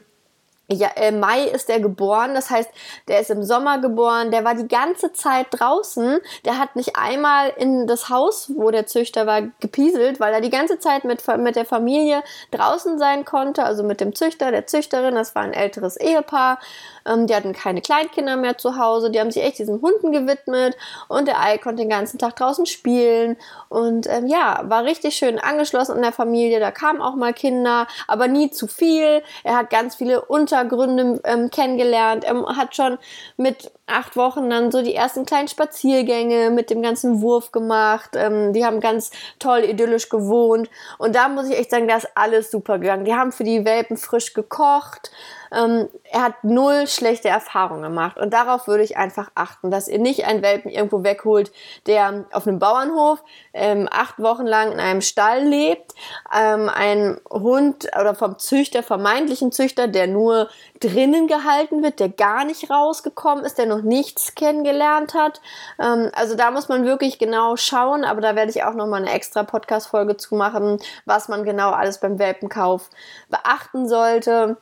ja, 0.72 0.88
äh, 0.94 1.10
Mai 1.10 1.44
ist 1.44 1.68
er 1.68 1.80
geboren, 1.80 2.34
das 2.34 2.48
heißt, 2.48 2.70
der 3.08 3.20
ist 3.20 3.30
im 3.30 3.42
Sommer 3.42 3.78
geboren, 3.78 4.30
der 4.30 4.44
war 4.44 4.54
die 4.54 4.68
ganze 4.68 5.12
Zeit 5.12 5.48
draußen, 5.50 6.20
der 6.44 6.58
hat 6.58 6.76
nicht 6.76 6.96
einmal 6.96 7.52
in 7.56 7.88
das 7.88 8.08
Haus, 8.08 8.52
wo 8.54 8.70
der 8.70 8.86
Züchter 8.86 9.26
war, 9.26 9.42
gepieselt, 9.58 10.20
weil 10.20 10.32
er 10.32 10.40
die 10.40 10.50
ganze 10.50 10.78
Zeit 10.78 11.04
mit, 11.04 11.26
mit 11.38 11.56
der 11.56 11.64
Familie 11.64 12.22
draußen 12.52 12.98
sein 12.98 13.24
konnte, 13.24 13.64
also 13.64 13.82
mit 13.82 14.00
dem 14.00 14.14
Züchter, 14.14 14.52
der 14.52 14.66
Züchterin, 14.66 15.16
das 15.16 15.34
war 15.34 15.42
ein 15.42 15.52
älteres 15.52 15.96
Ehepaar, 15.96 16.60
ähm, 17.04 17.26
die 17.26 17.34
hatten 17.34 17.52
keine 17.52 17.80
Kleinkinder 17.80 18.36
mehr 18.36 18.56
zu 18.56 18.76
Hause, 18.76 19.10
die 19.10 19.18
haben 19.18 19.32
sich 19.32 19.42
echt 19.42 19.58
diesen 19.58 19.82
Hunden 19.82 20.12
gewidmet 20.12 20.76
und 21.08 21.26
der 21.26 21.40
Ei 21.40 21.58
konnte 21.58 21.82
den 21.82 21.90
ganzen 21.90 22.18
Tag 22.18 22.36
draußen 22.36 22.66
spielen 22.66 23.36
und 23.68 24.06
ähm, 24.08 24.28
ja, 24.28 24.60
war 24.64 24.84
richtig 24.84 25.16
schön 25.16 25.40
angeschlossen 25.40 25.96
an 25.96 26.02
der 26.02 26.12
Familie, 26.12 26.60
da 26.60 26.70
kamen 26.70 27.02
auch 27.02 27.16
mal 27.16 27.32
Kinder, 27.32 27.88
aber 28.06 28.28
nie 28.28 28.50
zu 28.50 28.68
viel, 28.68 29.24
er 29.42 29.56
hat 29.56 29.70
ganz 29.70 29.96
viele 29.96 30.20
Unter 30.22 30.59
Hintergründe 30.60 31.20
ähm, 31.24 31.50
kennengelernt. 31.50 32.24
Er 32.24 32.56
hat 32.56 32.76
schon 32.76 32.98
mit 33.36 33.72
acht 33.86 34.16
Wochen 34.16 34.48
dann 34.50 34.70
so 34.70 34.82
die 34.82 34.94
ersten 34.94 35.26
kleinen 35.26 35.48
Spaziergänge 35.48 36.50
mit 36.50 36.70
dem 36.70 36.82
ganzen 36.82 37.20
Wurf 37.22 37.52
gemacht. 37.52 38.10
Ähm, 38.14 38.52
die 38.52 38.64
haben 38.64 38.80
ganz 38.80 39.10
toll 39.38 39.64
idyllisch 39.64 40.08
gewohnt. 40.08 40.70
Und 40.98 41.14
da 41.14 41.28
muss 41.28 41.48
ich 41.48 41.58
echt 41.58 41.70
sagen, 41.70 41.88
da 41.88 41.96
ist 41.96 42.08
alles 42.14 42.50
super 42.50 42.78
gegangen. 42.78 43.04
Die 43.04 43.14
haben 43.14 43.32
für 43.32 43.44
die 43.44 43.64
Welpen 43.64 43.96
frisch 43.96 44.34
gekocht. 44.34 45.10
Ähm, 45.52 45.88
er 46.04 46.22
hat 46.22 46.44
null 46.44 46.86
schlechte 46.86 47.28
Erfahrungen 47.28 47.82
gemacht. 47.82 48.18
Und 48.18 48.32
darauf 48.32 48.66
würde 48.66 48.82
ich 48.82 48.96
einfach 48.96 49.30
achten, 49.34 49.70
dass 49.70 49.88
ihr 49.88 49.98
nicht 49.98 50.24
einen 50.26 50.42
Welpen 50.42 50.70
irgendwo 50.70 51.02
wegholt, 51.02 51.52
der 51.86 52.24
auf 52.32 52.46
einem 52.46 52.58
Bauernhof 52.58 53.22
ähm, 53.52 53.88
acht 53.90 54.18
Wochen 54.18 54.46
lang 54.46 54.72
in 54.72 54.80
einem 54.80 55.00
Stall 55.00 55.44
lebt. 55.44 55.94
Ähm, 56.34 56.68
ein 56.68 57.20
Hund 57.30 57.88
oder 57.98 58.14
vom 58.14 58.38
Züchter, 58.38 58.82
vermeintlichen 58.82 59.52
Züchter, 59.52 59.88
der 59.88 60.06
nur 60.06 60.48
drinnen 60.80 61.26
gehalten 61.26 61.82
wird, 61.82 62.00
der 62.00 62.08
gar 62.08 62.44
nicht 62.44 62.70
rausgekommen 62.70 63.44
ist, 63.44 63.58
der 63.58 63.66
noch 63.66 63.82
nichts 63.82 64.34
kennengelernt 64.34 65.14
hat. 65.14 65.40
Ähm, 65.78 66.10
also 66.14 66.36
da 66.36 66.50
muss 66.50 66.68
man 66.68 66.84
wirklich 66.84 67.18
genau 67.18 67.56
schauen, 67.56 68.04
aber 68.04 68.20
da 68.20 68.36
werde 68.36 68.50
ich 68.50 68.64
auch 68.64 68.74
nochmal 68.74 69.02
eine 69.02 69.12
extra 69.12 69.42
Podcast-Folge 69.42 70.16
zu 70.16 70.34
machen, 70.34 70.78
was 71.04 71.28
man 71.28 71.44
genau 71.44 71.70
alles 71.70 71.98
beim 71.98 72.18
Welpenkauf 72.18 72.90
beachten 73.28 73.88
sollte. 73.88 74.56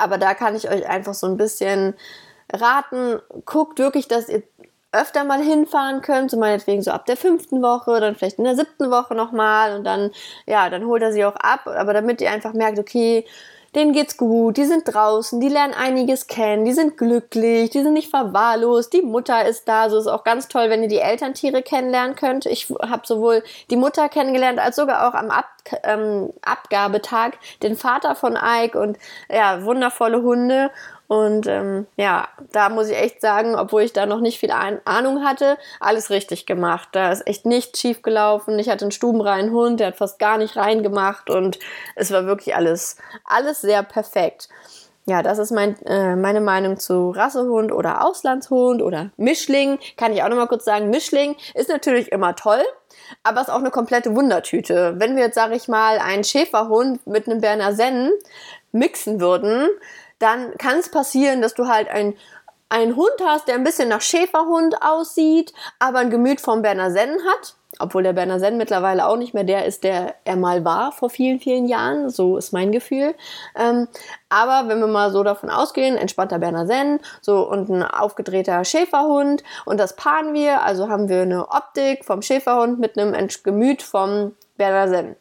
Aber 0.00 0.18
da 0.18 0.34
kann 0.34 0.56
ich 0.56 0.70
euch 0.70 0.88
einfach 0.88 1.14
so 1.14 1.26
ein 1.26 1.36
bisschen 1.36 1.94
raten, 2.52 3.20
guckt 3.44 3.78
wirklich, 3.78 4.08
dass 4.08 4.28
ihr 4.28 4.42
öfter 4.92 5.24
mal 5.24 5.40
hinfahren 5.40 6.00
könnt, 6.00 6.30
so 6.30 6.36
meinetwegen 6.36 6.82
so 6.82 6.90
ab 6.90 7.06
der 7.06 7.16
fünften 7.16 7.62
Woche, 7.62 8.00
dann 8.00 8.16
vielleicht 8.16 8.38
in 8.38 8.44
der 8.44 8.56
siebten 8.56 8.90
Woche 8.90 9.14
nochmal 9.14 9.76
und 9.76 9.84
dann, 9.84 10.10
ja, 10.46 10.68
dann 10.68 10.84
holt 10.86 11.02
er 11.02 11.12
sie 11.12 11.24
auch 11.24 11.36
ab, 11.36 11.66
aber 11.66 11.92
damit 11.92 12.20
ihr 12.20 12.30
einfach 12.30 12.54
merkt, 12.54 12.78
okay, 12.78 13.24
denen 13.74 13.92
geht's 13.92 14.16
gut, 14.16 14.56
die 14.56 14.64
sind 14.64 14.82
draußen, 14.92 15.40
die 15.40 15.48
lernen 15.48 15.74
einiges 15.74 16.26
kennen, 16.26 16.64
die 16.64 16.72
sind 16.72 16.96
glücklich, 16.96 17.70
die 17.70 17.82
sind 17.82 17.92
nicht 17.92 18.10
verwahrlost, 18.10 18.92
die 18.92 19.02
Mutter 19.02 19.46
ist 19.46 19.68
da, 19.68 19.88
so 19.88 19.98
ist 19.98 20.08
auch 20.08 20.24
ganz 20.24 20.48
toll, 20.48 20.70
wenn 20.70 20.82
ihr 20.82 20.88
die 20.88 20.98
Elterntiere 20.98 21.62
kennenlernen 21.62 22.16
könnt. 22.16 22.46
Ich 22.46 22.68
habe 22.70 23.02
sowohl 23.06 23.44
die 23.70 23.76
Mutter 23.76 24.08
kennengelernt 24.08 24.58
als 24.58 24.76
sogar 24.76 25.08
auch 25.08 25.14
am 25.14 25.30
Ab 25.30 25.46
ähm, 25.84 26.32
Abgabetag 26.42 27.32
den 27.62 27.76
Vater 27.76 28.14
von 28.14 28.36
Ike 28.36 28.78
und 28.80 28.98
ja, 29.28 29.62
wundervolle 29.62 30.22
Hunde 30.22 30.70
und 31.10 31.48
ähm, 31.48 31.88
ja, 31.96 32.28
da 32.52 32.68
muss 32.68 32.88
ich 32.88 32.96
echt 32.96 33.20
sagen, 33.20 33.56
obwohl 33.56 33.82
ich 33.82 33.92
da 33.92 34.06
noch 34.06 34.20
nicht 34.20 34.38
viel 34.38 34.52
Ahnung 34.52 35.24
hatte, 35.24 35.58
alles 35.80 36.08
richtig 36.08 36.46
gemacht. 36.46 36.90
Da 36.92 37.10
ist 37.10 37.26
echt 37.26 37.46
nichts 37.46 37.80
schief 37.80 38.02
gelaufen. 38.02 38.56
Ich 38.60 38.68
hatte 38.68 38.84
einen 38.84 38.92
stubenreinen 38.92 39.50
Hund, 39.50 39.80
der 39.80 39.88
hat 39.88 39.96
fast 39.96 40.20
gar 40.20 40.38
nicht 40.38 40.56
reingemacht 40.56 41.28
und 41.28 41.58
es 41.96 42.12
war 42.12 42.26
wirklich 42.26 42.54
alles, 42.54 42.96
alles 43.24 43.60
sehr 43.60 43.82
perfekt. 43.82 44.48
Ja, 45.04 45.24
das 45.24 45.38
ist 45.38 45.50
mein, 45.50 45.84
äh, 45.84 46.14
meine 46.14 46.40
Meinung 46.40 46.78
zu 46.78 47.10
Rassehund 47.10 47.72
oder 47.72 48.06
Auslandshund 48.06 48.80
oder 48.80 49.10
Mischling. 49.16 49.80
Kann 49.96 50.12
ich 50.12 50.22
auch 50.22 50.28
nochmal 50.28 50.46
kurz 50.46 50.64
sagen, 50.64 50.90
Mischling 50.90 51.34
ist 51.54 51.70
natürlich 51.70 52.12
immer 52.12 52.36
toll, 52.36 52.62
aber 53.24 53.40
ist 53.40 53.50
auch 53.50 53.58
eine 53.58 53.72
komplette 53.72 54.14
Wundertüte. 54.14 54.94
Wenn 54.98 55.16
wir 55.16 55.24
jetzt, 55.24 55.34
sage 55.34 55.56
ich 55.56 55.66
mal, 55.66 55.98
einen 55.98 56.22
Schäferhund 56.22 57.04
mit 57.08 57.26
einem 57.26 57.40
Berner 57.40 57.72
Sennen 57.72 58.12
mixen 58.70 59.20
würden, 59.20 59.68
dann 60.20 60.56
kann 60.58 60.78
es 60.78 60.90
passieren, 60.90 61.42
dass 61.42 61.54
du 61.54 61.66
halt 61.66 61.88
ein 61.88 62.14
einen 62.70 62.96
Hund 62.96 63.16
hast, 63.22 63.48
der 63.48 63.56
ein 63.56 63.64
bisschen 63.64 63.88
nach 63.88 64.00
Schäferhund 64.00 64.80
aussieht, 64.80 65.52
aber 65.78 65.98
ein 65.98 66.10
Gemüt 66.10 66.40
vom 66.40 66.62
Berner 66.62 66.92
Sennen 66.92 67.18
hat, 67.26 67.56
obwohl 67.80 68.04
der 68.04 68.12
Berner 68.12 68.38
Sennen 68.38 68.58
mittlerweile 68.58 69.08
auch 69.08 69.16
nicht 69.16 69.34
mehr 69.34 69.42
der 69.42 69.66
ist, 69.66 69.82
der 69.82 70.14
er 70.24 70.36
mal 70.36 70.64
war 70.64 70.92
vor 70.92 71.10
vielen, 71.10 71.40
vielen 71.40 71.66
Jahren. 71.66 72.10
So 72.10 72.36
ist 72.36 72.52
mein 72.52 72.70
Gefühl. 72.70 73.14
Ähm, 73.56 73.88
aber 74.28 74.68
wenn 74.68 74.78
wir 74.78 74.86
mal 74.86 75.10
so 75.10 75.24
davon 75.24 75.50
ausgehen, 75.50 75.96
entspannter 75.96 76.38
Berner 76.38 76.66
Sennen, 76.66 77.00
so 77.20 77.48
und 77.48 77.68
ein 77.68 77.82
aufgedrehter 77.82 78.64
Schäferhund 78.64 79.42
und 79.64 79.78
das 79.78 79.96
paaren 79.96 80.32
wir, 80.32 80.62
also 80.62 80.88
haben 80.88 81.08
wir 81.08 81.22
eine 81.22 81.48
Optik 81.48 82.04
vom 82.04 82.22
Schäferhund 82.22 82.78
mit 82.78 82.96
einem 82.96 83.28
Gemüt 83.42 83.82
vom 83.82 84.36
Berner 84.56 84.88
Sennen. 84.88 85.16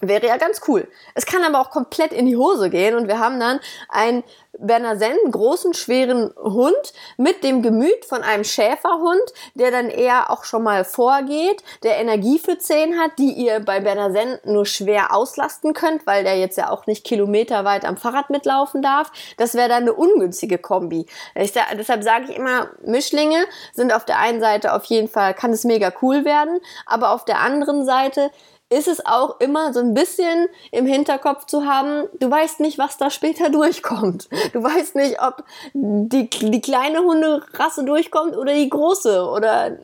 Wäre 0.00 0.26
ja 0.26 0.36
ganz 0.38 0.60
cool. 0.66 0.88
Es 1.14 1.24
kann 1.24 1.44
aber 1.44 1.60
auch 1.60 1.70
komplett 1.70 2.12
in 2.12 2.26
die 2.26 2.36
Hose 2.36 2.68
gehen 2.68 2.96
und 2.96 3.06
wir 3.06 3.20
haben 3.20 3.38
dann 3.38 3.60
einen 3.88 4.24
Berner 4.58 4.96
Senn, 4.96 5.16
großen, 5.30 5.74
schweren 5.74 6.32
Hund 6.36 6.92
mit 7.16 7.44
dem 7.44 7.62
Gemüt 7.62 8.04
von 8.04 8.22
einem 8.22 8.44
Schäferhund, 8.44 9.22
der 9.54 9.70
dann 9.70 9.90
eher 9.90 10.30
auch 10.30 10.44
schon 10.44 10.62
mal 10.62 10.84
vorgeht, 10.84 11.62
der 11.82 11.98
Energie 11.98 12.38
für 12.38 12.58
Zehen 12.58 12.98
hat, 12.98 13.12
die 13.18 13.32
ihr 13.32 13.60
bei 13.60 13.80
Berner 13.80 14.12
Senn 14.12 14.38
nur 14.44 14.66
schwer 14.66 15.14
auslasten 15.14 15.74
könnt, 15.74 16.06
weil 16.06 16.24
der 16.24 16.38
jetzt 16.38 16.58
ja 16.58 16.70
auch 16.70 16.86
nicht 16.86 17.04
kilometerweit 17.04 17.84
am 17.84 17.96
Fahrrad 17.96 18.30
mitlaufen 18.30 18.82
darf. 18.82 19.10
Das 19.36 19.54
wäre 19.54 19.68
dann 19.68 19.82
eine 19.82 19.92
ungünstige 19.92 20.58
Kombi. 20.58 21.06
Ich, 21.34 21.52
deshalb 21.52 22.02
sage 22.02 22.26
ich 22.30 22.36
immer, 22.36 22.70
Mischlinge 22.84 23.44
sind 23.72 23.92
auf 23.92 24.04
der 24.04 24.18
einen 24.18 24.40
Seite 24.40 24.72
auf 24.72 24.84
jeden 24.86 25.08
Fall, 25.08 25.34
kann 25.34 25.52
es 25.52 25.64
mega 25.64 25.92
cool 26.02 26.24
werden, 26.24 26.60
aber 26.86 27.12
auf 27.12 27.24
der 27.24 27.40
anderen 27.40 27.84
Seite 27.84 28.30
ist 28.70 28.88
es 28.88 29.04
auch 29.04 29.40
immer 29.40 29.72
so 29.72 29.80
ein 29.80 29.94
bisschen 29.94 30.48
im 30.72 30.86
Hinterkopf 30.86 31.46
zu 31.46 31.66
haben, 31.66 32.08
du 32.18 32.30
weißt 32.30 32.60
nicht, 32.60 32.78
was 32.78 32.96
da 32.96 33.10
später 33.10 33.50
durchkommt. 33.50 34.28
Du 34.52 34.62
weißt 34.62 34.96
nicht, 34.96 35.20
ob 35.22 35.44
die, 35.72 36.28
die 36.28 36.60
kleine 36.60 37.00
Hunderasse 37.00 37.84
durchkommt 37.84 38.36
oder 38.36 38.54
die 38.54 38.68
große 38.68 39.28
oder 39.28 39.78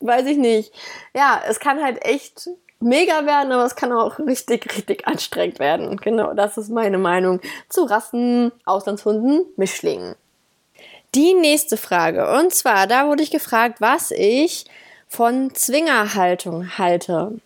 weiß 0.00 0.26
ich 0.26 0.36
nicht. 0.36 0.72
Ja, 1.14 1.40
es 1.48 1.60
kann 1.60 1.82
halt 1.82 2.04
echt 2.04 2.48
mega 2.80 3.24
werden, 3.24 3.52
aber 3.52 3.64
es 3.64 3.76
kann 3.76 3.92
auch 3.92 4.18
richtig, 4.18 4.76
richtig 4.76 5.06
anstrengend 5.06 5.58
werden. 5.58 5.96
Genau, 5.96 6.34
das 6.34 6.58
ist 6.58 6.70
meine 6.70 6.98
Meinung 6.98 7.40
zu 7.68 7.84
Rassen, 7.84 8.52
Auslandshunden, 8.64 9.46
Mischlingen. 9.56 10.14
Die 11.14 11.34
nächste 11.34 11.76
Frage. 11.76 12.36
Und 12.38 12.52
zwar, 12.52 12.86
da 12.86 13.06
wurde 13.06 13.22
ich 13.22 13.30
gefragt, 13.30 13.80
was 13.80 14.10
ich 14.10 14.66
von 15.06 15.54
Zwingerhaltung 15.54 16.76
halte. 16.76 17.40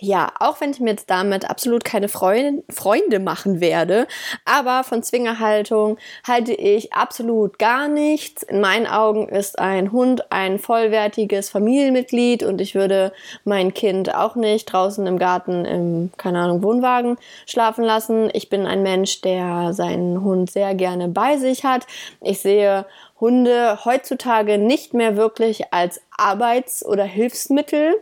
Ja, 0.00 0.32
auch 0.38 0.60
wenn 0.60 0.70
ich 0.70 0.80
mir 0.80 0.90
jetzt 0.90 1.10
damit 1.10 1.48
absolut 1.48 1.84
keine 1.84 2.08
Freund, 2.08 2.62
Freunde 2.70 3.18
machen 3.18 3.60
werde, 3.60 4.06
aber 4.44 4.84
von 4.84 5.02
Zwingerhaltung 5.02 5.98
halte 6.26 6.52
ich 6.52 6.92
absolut 6.92 7.58
gar 7.58 7.88
nichts. 7.88 8.42
In 8.42 8.60
meinen 8.60 8.86
Augen 8.86 9.28
ist 9.28 9.58
ein 9.58 9.92
Hund 9.92 10.30
ein 10.30 10.58
vollwertiges 10.58 11.50
Familienmitglied 11.50 12.42
und 12.42 12.60
ich 12.60 12.74
würde 12.74 13.12
mein 13.44 13.74
Kind 13.74 14.14
auch 14.14 14.36
nicht 14.36 14.66
draußen 14.66 15.06
im 15.06 15.18
Garten 15.18 15.64
im, 15.64 16.10
keine 16.16 16.40
Ahnung, 16.40 16.62
Wohnwagen 16.62 17.16
schlafen 17.46 17.84
lassen. 17.84 18.30
Ich 18.32 18.48
bin 18.48 18.66
ein 18.66 18.82
Mensch, 18.82 19.20
der 19.20 19.72
seinen 19.72 20.22
Hund 20.22 20.50
sehr 20.50 20.74
gerne 20.74 21.08
bei 21.08 21.36
sich 21.36 21.64
hat. 21.64 21.86
Ich 22.20 22.40
sehe 22.40 22.86
Hunde 23.20 23.84
heutzutage 23.84 24.58
nicht 24.58 24.94
mehr 24.94 25.16
wirklich 25.16 25.72
als 25.72 26.00
Arbeits- 26.16 26.84
oder 26.84 27.04
Hilfsmittel. 27.04 27.96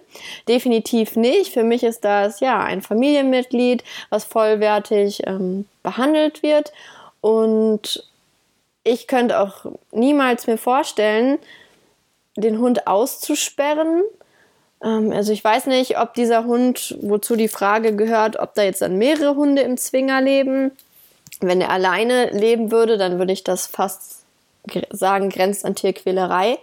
Definitiv 0.47 1.17
nicht. 1.17 1.53
Für 1.53 1.63
mich 1.63 1.83
ist 1.85 2.05
das 2.05 2.41
ja 2.41 2.61
ein 2.61 2.83
Familienmitglied, 2.83 3.83
was 4.11 4.25
vollwertig 4.25 5.27
ähm, 5.27 5.67
behandelt 5.83 6.43
wird. 6.43 6.73
Und 7.23 8.05
ich 8.85 9.07
könnte 9.07 9.41
auch 9.41 9.65
niemals 9.91 10.47
mir 10.47 10.59
vorstellen, 10.59 11.39
den 12.37 12.59
Hund 12.59 12.87
auszusperren. 12.87 14.03
Ähm, 14.85 15.13
also 15.13 15.33
ich 15.33 15.43
weiß 15.43 15.67
nicht, 15.67 15.99
ob 15.99 16.13
dieser 16.13 16.45
Hund, 16.45 16.97
wozu 17.01 17.37
die 17.37 17.49
Frage 17.49 17.97
gehört, 17.97 18.39
ob 18.39 18.55
da 18.55 18.63
jetzt 18.63 18.83
dann 18.83 18.99
mehrere 18.99 19.35
Hunde 19.35 19.63
im 19.63 19.79
Zwinger 19.79 20.21
leben. 20.21 20.73
Wenn 21.41 21.61
er 21.61 21.71
alleine 21.71 22.31
leben 22.31 22.71
würde, 22.71 22.99
dann 22.99 23.19
würde 23.19 23.33
ich 23.33 23.45
das 23.45 23.67
fast 23.67 24.25
sagen, 24.91 25.31
grenzt 25.31 25.65
an 25.65 25.75
Tierquälerei. 25.75 26.59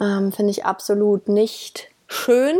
Ähm, 0.00 0.32
Finde 0.32 0.50
ich 0.50 0.64
absolut 0.64 1.28
nicht 1.28 1.88
schön, 2.06 2.56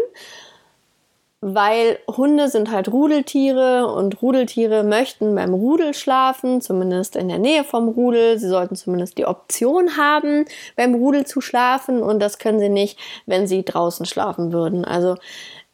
weil 1.40 1.98
Hunde 2.08 2.48
sind 2.48 2.70
halt 2.70 2.88
Rudeltiere 2.88 3.86
und 3.86 4.20
Rudeltiere 4.20 4.82
möchten 4.82 5.34
beim 5.34 5.54
Rudel 5.54 5.94
schlafen, 5.94 6.60
zumindest 6.60 7.14
in 7.14 7.28
der 7.28 7.38
Nähe 7.38 7.62
vom 7.62 7.88
Rudel. 7.88 8.38
Sie 8.38 8.48
sollten 8.48 8.74
zumindest 8.74 9.18
die 9.18 9.26
Option 9.26 9.96
haben, 9.96 10.46
beim 10.76 10.94
Rudel 10.94 11.26
zu 11.26 11.40
schlafen 11.40 12.02
und 12.02 12.20
das 12.20 12.38
können 12.38 12.58
sie 12.58 12.68
nicht, 12.68 12.98
wenn 13.26 13.46
sie 13.46 13.64
draußen 13.64 14.04
schlafen 14.04 14.52
würden. 14.52 14.84
Also 14.84 15.16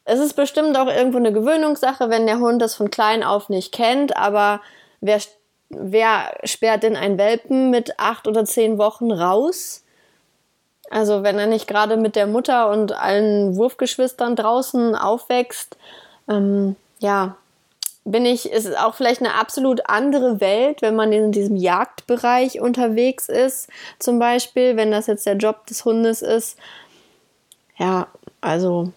es 0.04 0.21
ist 0.21 0.35
bestimmt 0.35 0.76
auch 0.76 0.88
irgendwo 0.88 1.16
eine 1.16 1.33
Gewöhnungssache, 1.33 2.11
wenn 2.11 2.26
der 2.26 2.38
Hund 2.38 2.61
das 2.61 2.75
von 2.75 2.90
klein 2.90 3.23
auf 3.23 3.49
nicht 3.49 3.73
kennt, 3.73 4.16
aber 4.16 4.61
wer 5.00 5.18
wer 5.68 6.37
sperrt 6.44 6.83
denn 6.83 6.97
einen 6.97 7.18
Welpen 7.18 7.71
mit 7.71 7.99
acht 7.99 8.26
oder 8.26 8.44
zehn 8.44 8.78
Wochen 8.78 9.11
raus? 9.11 9.83
Also 10.90 11.23
wenn 11.23 11.38
er 11.38 11.47
nicht 11.47 11.66
gerade 11.66 11.97
mit 11.97 12.14
der 12.16 12.26
Mutter 12.26 12.71
und 12.71 12.92
allen 12.92 13.56
Wurfgeschwistern 13.56 14.37
draußen 14.37 14.94
aufwächst, 14.94 15.76
ähm, 16.28 16.76
ja, 16.99 17.37
bin 18.04 18.26
ich, 18.26 18.50
ist 18.50 18.66
es 18.66 18.76
auch 18.76 18.94
vielleicht 18.94 19.21
eine 19.21 19.35
absolut 19.35 19.88
andere 19.88 20.40
Welt, 20.40 20.83
wenn 20.83 20.94
man 20.94 21.12
in 21.12 21.33
diesem 21.33 21.56
Jagdbereich 21.56 22.61
unterwegs 22.61 23.28
ist, 23.28 23.68
zum 23.99 24.18
Beispiel, 24.18 24.76
wenn 24.76 24.90
das 24.90 25.06
jetzt 25.06 25.26
der 25.26 25.37
Job 25.37 25.66
des 25.66 25.85
Hundes 25.85 26.21
ist. 26.21 26.59
Ja, 27.78 28.09
also 28.42 28.92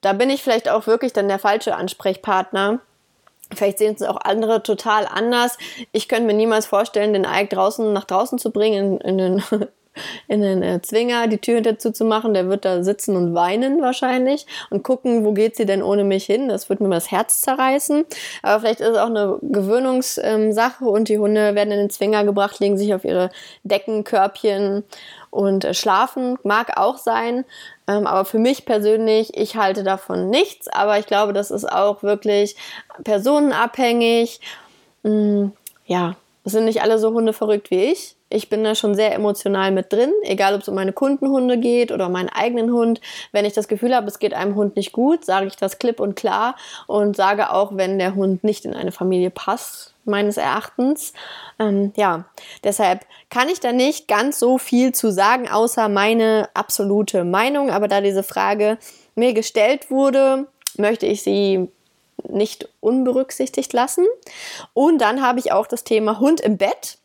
da 0.00 0.14
bin 0.14 0.30
ich 0.30 0.42
vielleicht 0.42 0.68
auch 0.68 0.86
wirklich 0.86 1.12
dann 1.12 1.28
der 1.28 1.38
falsche 1.38 1.76
Ansprechpartner. 1.76 2.80
Vielleicht 3.54 3.78
sehen 3.78 3.94
es 3.94 4.02
auch 4.02 4.18
andere 4.20 4.62
total 4.62 5.06
anders. 5.06 5.56
Ich 5.92 6.08
könnte 6.08 6.26
mir 6.26 6.34
niemals 6.34 6.66
vorstellen, 6.66 7.12
den 7.12 7.24
Ike 7.24 7.54
draußen 7.54 7.92
nach 7.92 8.04
draußen 8.04 8.38
zu 8.38 8.50
bringen, 8.50 9.00
in, 9.00 9.18
in 9.18 9.18
den, 9.18 9.66
in 10.26 10.42
den 10.42 10.62
äh, 10.62 10.80
Zwinger, 10.82 11.26
die 11.26 11.38
Tür 11.38 11.56
hinter 11.56 11.78
zu 11.78 12.04
machen. 12.04 12.34
Der 12.34 12.48
wird 12.48 12.64
da 12.64 12.82
sitzen 12.82 13.16
und 13.16 13.34
weinen 13.34 13.80
wahrscheinlich 13.80 14.46
und 14.70 14.82
gucken, 14.82 15.24
wo 15.24 15.32
geht 15.32 15.56
sie 15.56 15.66
denn 15.66 15.82
ohne 15.82 16.04
mich 16.04 16.24
hin. 16.24 16.48
Das 16.48 16.68
wird 16.68 16.80
mir 16.80 16.90
das 16.90 17.10
Herz 17.10 17.40
zerreißen. 17.40 18.04
Aber 18.42 18.60
vielleicht 18.60 18.80
ist 18.80 18.88
es 18.88 18.96
auch 18.96 19.06
eine 19.06 19.38
Gewöhnungssache 19.42 20.84
ähm, 20.84 20.88
und 20.88 21.08
die 21.08 21.18
Hunde 21.18 21.54
werden 21.54 21.72
in 21.72 21.78
den 21.78 21.90
Zwinger 21.90 22.24
gebracht, 22.24 22.60
legen 22.60 22.78
sich 22.78 22.94
auf 22.94 23.04
ihre 23.04 23.30
Deckenkörbchen 23.64 24.84
und 25.30 25.64
äh, 25.64 25.74
schlafen. 25.74 26.38
Mag 26.42 26.76
auch 26.76 26.98
sein. 26.98 27.44
Ähm, 27.86 28.06
aber 28.06 28.24
für 28.24 28.38
mich 28.38 28.64
persönlich, 28.66 29.36
ich 29.36 29.56
halte 29.56 29.82
davon 29.82 30.30
nichts, 30.30 30.68
aber 30.68 30.98
ich 30.98 31.06
glaube, 31.06 31.32
das 31.32 31.50
ist 31.50 31.70
auch 31.70 32.02
wirklich 32.02 32.56
personenabhängig. 33.04 34.40
Mm, 35.02 35.46
ja, 35.86 36.16
es 36.44 36.52
sind 36.52 36.66
nicht 36.66 36.82
alle 36.82 36.98
so 36.98 37.12
Hunde 37.12 37.32
verrückt 37.32 37.70
wie 37.70 37.84
ich. 37.84 38.17
Ich 38.30 38.48
bin 38.48 38.62
da 38.62 38.74
schon 38.74 38.94
sehr 38.94 39.14
emotional 39.14 39.70
mit 39.70 39.92
drin, 39.92 40.12
egal 40.22 40.54
ob 40.54 40.60
es 40.60 40.68
um 40.68 40.74
meine 40.74 40.92
Kundenhunde 40.92 41.58
geht 41.58 41.92
oder 41.92 42.08
meinen 42.08 42.28
eigenen 42.28 42.72
Hund. 42.72 43.00
Wenn 43.32 43.44
ich 43.44 43.54
das 43.54 43.68
Gefühl 43.68 43.94
habe, 43.94 44.06
es 44.06 44.18
geht 44.18 44.34
einem 44.34 44.54
Hund 44.54 44.76
nicht 44.76 44.92
gut, 44.92 45.24
sage 45.24 45.46
ich 45.46 45.56
das 45.56 45.78
klipp 45.78 45.98
und 45.98 46.14
klar 46.14 46.54
und 46.86 47.16
sage 47.16 47.52
auch, 47.52 47.76
wenn 47.76 47.98
der 47.98 48.14
Hund 48.14 48.44
nicht 48.44 48.64
in 48.64 48.74
eine 48.74 48.92
Familie 48.92 49.30
passt, 49.30 49.94
meines 50.04 50.36
Erachtens. 50.36 51.12
Ähm, 51.58 51.92
ja, 51.96 52.24
deshalb 52.64 53.06
kann 53.30 53.48
ich 53.48 53.60
da 53.60 53.72
nicht 53.72 54.08
ganz 54.08 54.38
so 54.38 54.58
viel 54.58 54.92
zu 54.92 55.10
sagen, 55.12 55.48
außer 55.48 55.88
meine 55.88 56.48
absolute 56.54 57.24
Meinung. 57.24 57.70
Aber 57.70 57.88
da 57.88 58.00
diese 58.00 58.22
Frage 58.22 58.78
mir 59.14 59.34
gestellt 59.34 59.90
wurde, 59.90 60.48
möchte 60.76 61.06
ich 61.06 61.22
sie 61.22 61.68
nicht 62.28 62.68
unberücksichtigt 62.80 63.72
lassen. 63.72 64.06
Und 64.74 64.98
dann 64.98 65.22
habe 65.22 65.38
ich 65.38 65.52
auch 65.52 65.66
das 65.66 65.84
Thema 65.84 66.18
Hund 66.18 66.40
im 66.40 66.56
Bett. 66.56 66.98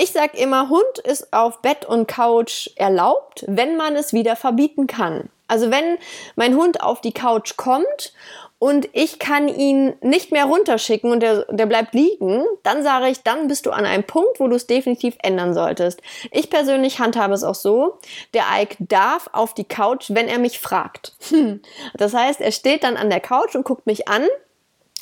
Ich 0.00 0.12
sage 0.12 0.38
immer, 0.38 0.68
Hund 0.68 0.98
ist 1.02 1.32
auf 1.32 1.60
Bett 1.60 1.84
und 1.84 2.06
Couch 2.06 2.70
erlaubt, 2.76 3.44
wenn 3.48 3.76
man 3.76 3.96
es 3.96 4.12
wieder 4.12 4.36
verbieten 4.36 4.86
kann. 4.86 5.28
Also 5.48 5.72
wenn 5.72 5.98
mein 6.36 6.54
Hund 6.54 6.82
auf 6.82 7.00
die 7.00 7.12
Couch 7.12 7.56
kommt 7.56 8.12
und 8.60 8.88
ich 8.92 9.18
kann 9.18 9.48
ihn 9.48 9.96
nicht 10.00 10.30
mehr 10.30 10.44
runterschicken 10.44 11.10
und 11.10 11.20
der, 11.20 11.46
der 11.50 11.66
bleibt 11.66 11.94
liegen, 11.94 12.44
dann 12.62 12.84
sage 12.84 13.08
ich, 13.08 13.24
dann 13.24 13.48
bist 13.48 13.66
du 13.66 13.72
an 13.72 13.86
einem 13.86 14.04
Punkt, 14.04 14.38
wo 14.38 14.46
du 14.46 14.54
es 14.54 14.68
definitiv 14.68 15.16
ändern 15.20 15.52
solltest. 15.52 16.00
Ich 16.30 16.48
persönlich 16.48 17.00
handhabe 17.00 17.34
es 17.34 17.42
auch 17.42 17.56
so, 17.56 17.98
der 18.34 18.44
Ike 18.56 18.76
darf 18.78 19.28
auf 19.32 19.52
die 19.52 19.64
Couch, 19.64 20.10
wenn 20.10 20.28
er 20.28 20.38
mich 20.38 20.60
fragt. 20.60 21.16
Das 21.94 22.14
heißt, 22.14 22.40
er 22.40 22.52
steht 22.52 22.84
dann 22.84 22.96
an 22.96 23.10
der 23.10 23.20
Couch 23.20 23.56
und 23.56 23.64
guckt 23.64 23.86
mich 23.86 24.06
an 24.06 24.26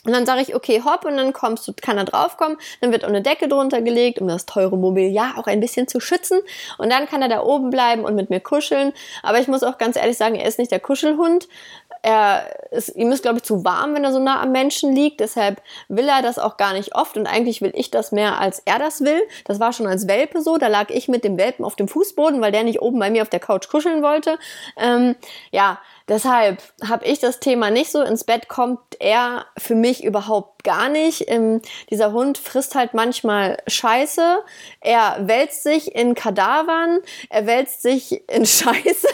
und 0.07 0.13
dann 0.13 0.25
sage 0.25 0.41
ich, 0.41 0.55
okay, 0.55 0.83
hopp, 0.85 1.05
und 1.05 1.17
dann 1.17 1.33
kommst 1.33 1.67
du, 1.67 1.73
kann 1.73 1.99
er 1.99 2.05
draufkommen. 2.05 2.57
Dann 2.81 2.93
wird 2.93 3.05
auch 3.05 3.09
eine 3.09 3.23
Decke 3.23 3.49
drunter 3.49 3.83
gelegt, 3.83 4.21
um 4.21 4.29
das 4.29 4.47
teure 4.47 4.77
Mobiliar 4.77 5.35
auch 5.37 5.49
ein 5.49 5.59
bisschen 5.59 5.89
zu 5.89 5.99
schützen. 5.99 6.39
Und 6.79 6.91
dann 6.91 7.07
kann 7.07 7.23
er 7.23 7.29
da 7.29 7.43
oben 7.43 7.71
bleiben 7.71 8.05
und 8.05 8.15
mit 8.15 8.31
mir 8.31 8.39
kuscheln. 8.39 8.93
Aber 9.25 9.41
ich 9.41 9.49
muss 9.49 9.65
auch 9.65 9.79
ganz 9.79 9.97
ehrlich 9.97 10.17
sagen, 10.17 10.37
er 10.37 10.47
ist 10.47 10.61
nicht 10.61 10.71
der 10.71 10.79
Kuschelhund. 10.79 11.49
Er 12.03 12.71
ist, 12.71 12.95
ihm 12.95 13.11
ist, 13.11 13.23
glaube 13.23 13.39
ich, 13.39 13.43
zu 13.43 13.65
warm, 13.65 13.95
wenn 13.95 14.05
er 14.05 14.13
so 14.13 14.21
nah 14.21 14.41
am 14.41 14.53
Menschen 14.53 14.95
liegt. 14.95 15.19
Deshalb 15.19 15.61
will 15.89 16.09
er 16.09 16.23
das 16.23 16.39
auch 16.39 16.57
gar 16.57 16.73
nicht 16.73 16.95
oft. 16.95 17.17
Und 17.17 17.27
eigentlich 17.27 17.61
will 17.61 17.73
ich 17.75 17.91
das 17.91 18.13
mehr, 18.13 18.39
als 18.39 18.63
er 18.65 18.79
das 18.79 19.01
will. 19.01 19.21
Das 19.45 19.59
war 19.59 19.73
schon 19.73 19.89
als 19.89 20.07
Welpe 20.07 20.41
so. 20.41 20.57
Da 20.57 20.69
lag 20.69 20.91
ich 20.91 21.09
mit 21.09 21.25
dem 21.25 21.37
Welpen 21.37 21.65
auf 21.65 21.75
dem 21.75 21.89
Fußboden, 21.89 22.41
weil 22.41 22.53
der 22.53 22.63
nicht 22.63 22.81
oben 22.81 23.01
bei 23.01 23.11
mir 23.11 23.23
auf 23.23 23.29
der 23.29 23.41
Couch 23.41 23.69
kuscheln 23.69 24.05
wollte. 24.05 24.39
Ähm, 24.77 25.17
ja, 25.51 25.81
Deshalb 26.09 26.63
habe 26.87 27.05
ich 27.05 27.19
das 27.19 27.41
Thema 27.41 27.71
nicht 27.71 27.91
so. 27.91 28.01
Ins 28.03 28.25
Bett 28.25 28.49
kommt 28.49 28.79
er 29.01 29.47
für 29.59 29.75
mich 29.75 30.05
überhaupt 30.05 30.63
gar 30.63 30.89
nicht. 30.89 31.29
Ähm, 31.29 31.61
dieser 31.91 32.13
Hund 32.13 32.39
frisst 32.39 32.77
halt 32.77 32.95
manchmal 32.95 33.57
Scheiße. 33.67 34.39
Er 34.81 35.17
wälzt 35.27 35.65
sich 35.65 35.95
in 35.95 36.15
Kadavern. 36.15 37.01
Er 37.29 37.47
wälzt 37.47 37.83
sich 37.83 38.29
in 38.31 38.47
Scheiße. 38.47 39.09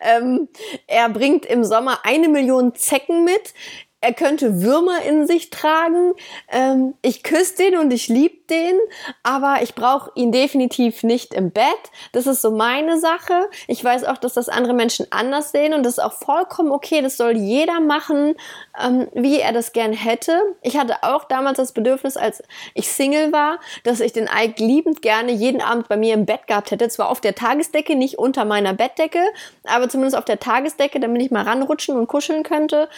ähm, 0.00 0.48
er 0.86 1.08
bringt 1.08 1.46
im 1.46 1.64
Sommer 1.64 2.00
eine 2.04 2.28
Million 2.28 2.74
Zecken 2.76 3.24
mit 3.24 3.52
er 4.00 4.14
könnte 4.14 4.62
Würmer 4.62 5.02
in 5.02 5.26
sich 5.26 5.50
tragen. 5.50 6.14
Ähm, 6.48 6.94
ich 7.02 7.22
küsse 7.22 7.56
den 7.56 7.76
und 7.76 7.92
ich 7.92 8.08
liebe 8.08 8.36
den, 8.48 8.78
aber 9.22 9.58
ich 9.62 9.74
brauche 9.74 10.10
ihn 10.14 10.32
definitiv 10.32 11.02
nicht 11.02 11.34
im 11.34 11.50
Bett. 11.50 11.64
Das 12.12 12.26
ist 12.26 12.40
so 12.40 12.50
meine 12.50 12.98
Sache. 12.98 13.48
Ich 13.68 13.84
weiß 13.84 14.04
auch, 14.04 14.16
dass 14.16 14.34
das 14.34 14.48
andere 14.48 14.72
Menschen 14.72 15.06
anders 15.10 15.52
sehen 15.52 15.74
und 15.74 15.84
das 15.84 15.94
ist 15.94 16.04
auch 16.04 16.14
vollkommen 16.14 16.72
okay. 16.72 17.02
Das 17.02 17.16
soll 17.16 17.36
jeder 17.36 17.80
machen, 17.80 18.36
ähm, 18.82 19.08
wie 19.12 19.38
er 19.38 19.52
das 19.52 19.72
gern 19.72 19.92
hätte. 19.92 20.40
Ich 20.62 20.78
hatte 20.78 21.02
auch 21.02 21.24
damals 21.24 21.58
das 21.58 21.72
Bedürfnis, 21.72 22.16
als 22.16 22.42
ich 22.74 22.90
Single 22.90 23.32
war, 23.32 23.60
dass 23.84 24.00
ich 24.00 24.12
den 24.12 24.28
Ike 24.34 24.64
liebend 24.64 25.02
gerne 25.02 25.32
jeden 25.32 25.60
Abend 25.60 25.88
bei 25.88 25.96
mir 25.96 26.14
im 26.14 26.24
Bett 26.24 26.46
gehabt 26.46 26.70
hätte. 26.70 26.88
Zwar 26.88 27.10
auf 27.10 27.20
der 27.20 27.34
Tagesdecke, 27.34 27.94
nicht 27.96 28.18
unter 28.18 28.46
meiner 28.46 28.72
Bettdecke, 28.72 29.20
aber 29.64 29.88
zumindest 29.88 30.16
auf 30.16 30.24
der 30.24 30.40
Tagesdecke, 30.40 31.00
damit 31.00 31.22
ich 31.22 31.30
mal 31.30 31.44
ranrutschen 31.44 31.96
und 31.96 32.06
kuscheln 32.06 32.42
könnte. 32.42 32.88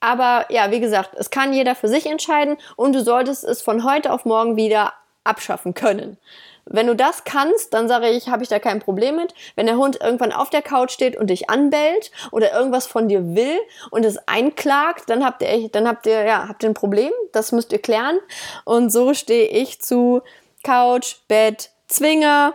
Aber 0.00 0.46
ja, 0.48 0.70
wie 0.70 0.80
gesagt, 0.80 1.10
es 1.16 1.30
kann 1.30 1.52
jeder 1.52 1.74
für 1.74 1.88
sich 1.88 2.06
entscheiden 2.06 2.56
und 2.76 2.94
du 2.94 3.02
solltest 3.02 3.44
es 3.44 3.62
von 3.62 3.84
heute 3.84 4.12
auf 4.12 4.24
morgen 4.24 4.56
wieder 4.56 4.94
abschaffen 5.24 5.74
können. 5.74 6.16
Wenn 6.64 6.86
du 6.86 6.94
das 6.94 7.24
kannst, 7.24 7.74
dann 7.74 7.88
sage 7.88 8.08
ich, 8.08 8.28
habe 8.28 8.42
ich 8.42 8.48
da 8.48 8.58
kein 8.58 8.80
Problem 8.80 9.16
mit. 9.16 9.34
Wenn 9.56 9.66
der 9.66 9.76
Hund 9.76 10.00
irgendwann 10.00 10.32
auf 10.32 10.50
der 10.50 10.62
Couch 10.62 10.92
steht 10.92 11.16
und 11.16 11.28
dich 11.28 11.50
anbellt 11.50 12.12
oder 12.30 12.52
irgendwas 12.52 12.86
von 12.86 13.08
dir 13.08 13.34
will 13.34 13.58
und 13.90 14.04
es 14.04 14.18
einklagt, 14.28 15.10
dann 15.10 15.24
habt 15.24 15.42
ihr, 15.42 15.68
dann 15.70 15.88
habt 15.88 16.06
ihr, 16.06 16.22
ja, 16.22 16.46
habt 16.48 16.62
ihr 16.62 16.70
ein 16.70 16.74
Problem. 16.74 17.10
Das 17.32 17.52
müsst 17.52 17.72
ihr 17.72 17.80
klären. 17.80 18.18
Und 18.64 18.90
so 18.90 19.14
stehe 19.14 19.48
ich 19.48 19.80
zu 19.80 20.22
Couch, 20.62 21.16
Bett, 21.26 21.70
Zwinger. 21.88 22.54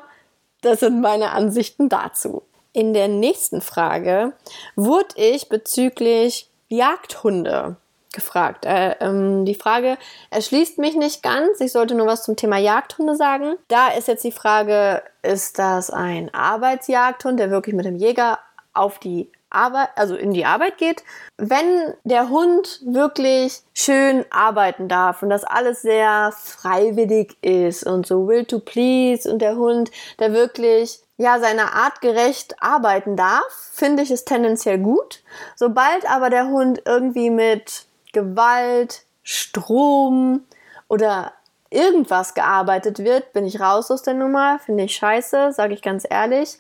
Das 0.62 0.80
sind 0.80 1.02
meine 1.02 1.32
Ansichten 1.32 1.90
dazu. 1.90 2.44
In 2.72 2.94
der 2.94 3.08
nächsten 3.08 3.62
Frage 3.62 4.34
wurde 4.76 5.16
ich 5.18 5.50
bezüglich 5.50 6.50
Jagdhunde 6.69 7.78
gefragt. 8.15 8.65
Äh, 8.65 8.95
ähm, 9.01 9.45
die 9.45 9.56
Frage 9.56 9.97
erschließt 10.32 10.80
mich 10.80 10.95
nicht 10.95 11.21
ganz. 11.21 11.60
Ich 11.60 11.71
sollte 11.71 11.93
nur 11.93 12.08
was 12.08 12.23
zum 12.23 12.36
Thema 12.36 12.58
Jagdhunde 12.58 13.15
sagen. 13.15 13.56
Da 13.67 13.89
ist 13.89 14.08
jetzt 14.08 14.23
die 14.23 14.32
Frage, 14.32 15.04
ist 15.21 15.60
das 15.60 15.91
ein 15.91 16.34
Arbeitsjagdhund, 16.34 17.39
der 17.39 17.51
wirklich 17.51 17.75
mit 17.75 17.86
dem 17.86 17.97
Jäger 17.97 18.39
auf 18.73 18.99
die 18.99 19.32
Arbeit, 19.49 19.89
also 19.95 20.15
in 20.15 20.34
die 20.34 20.45
Arbeit 20.45 20.78
geht. 20.78 21.04
Wenn 21.38 21.93
der 22.04 22.30
Hund 22.30 22.82
wirklich 22.86 23.62
schön 23.73 24.25
arbeiten 24.30 24.88
darf 24.88 25.23
und 25.23 25.30
das 25.30 25.43
alles 25.43 25.82
sehr 25.82 26.34
freiwillig 26.38 27.38
ist 27.41 27.86
und 27.86 28.06
so 28.06 28.28
will 28.28 28.45
to 28.45 28.60
please 28.60 29.32
und 29.32 29.39
der 29.39 29.56
Hund, 29.56 29.91
der 30.19 30.34
wirklich 30.34 30.99
ja 31.17 31.39
seiner 31.39 31.73
Art 31.73 32.01
gerecht 32.01 32.56
arbeiten 32.62 33.15
darf, 33.15 33.71
finde 33.73 34.04
ich 34.04 34.12
es 34.12 34.25
tendenziell 34.25 34.78
gut. 34.78 35.23
Sobald 35.56 36.10
aber 36.10 36.30
der 36.30 36.47
Hund 36.47 36.82
irgendwie 36.86 37.30
mit 37.30 37.86
Gewalt, 38.13 39.04
Strom 39.23 40.43
oder 40.88 41.34
irgendwas 41.69 42.34
gearbeitet 42.34 42.99
wird, 42.99 43.34
bin 43.34 43.45
ich 43.45 43.60
raus 43.60 43.91
aus 43.91 44.04
der 44.04 44.13
Nummer, 44.13 44.60
finde 44.60 44.84
ich 44.84 44.95
scheiße, 44.95 45.51
sage 45.51 45.73
ich 45.73 45.82
ganz 45.82 46.06
ehrlich. 46.10 46.58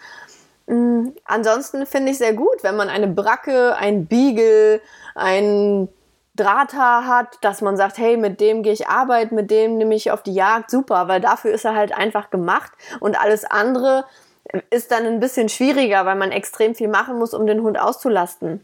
Mhm. 0.67 1.15
Ansonsten 1.25 1.85
finde 1.85 2.11
ich 2.11 2.17
sehr 2.17 2.33
gut, 2.33 2.63
wenn 2.63 2.75
man 2.75 2.89
eine 2.89 3.07
Bracke, 3.07 3.75
ein 3.75 4.07
Beagle, 4.07 4.81
ein 5.13 5.87
Drahthaar 6.35 7.07
hat, 7.07 7.37
dass 7.41 7.61
man 7.61 7.77
sagt, 7.77 7.97
hey, 7.97 8.17
mit 8.17 8.41
dem 8.41 8.61
gehe 8.61 8.73
ich 8.73 8.87
arbeiten, 8.87 9.35
mit 9.35 9.51
dem 9.51 9.77
nehme 9.77 9.95
ich 9.95 10.11
auf 10.11 10.21
die 10.21 10.33
Jagd, 10.33 10.69
super, 10.69 11.07
weil 11.07 11.21
dafür 11.21 11.53
ist 11.53 11.63
er 11.63 11.75
halt 11.75 11.93
einfach 11.93 12.29
gemacht 12.29 12.71
und 12.99 13.19
alles 13.19 13.45
andere 13.45 14.05
ist 14.69 14.91
dann 14.91 15.05
ein 15.05 15.19
bisschen 15.19 15.49
schwieriger, 15.49 16.05
weil 16.05 16.15
man 16.15 16.31
extrem 16.31 16.75
viel 16.75 16.87
machen 16.87 17.17
muss, 17.17 17.33
um 17.33 17.47
den 17.47 17.61
Hund 17.61 17.79
auszulasten. 17.79 18.63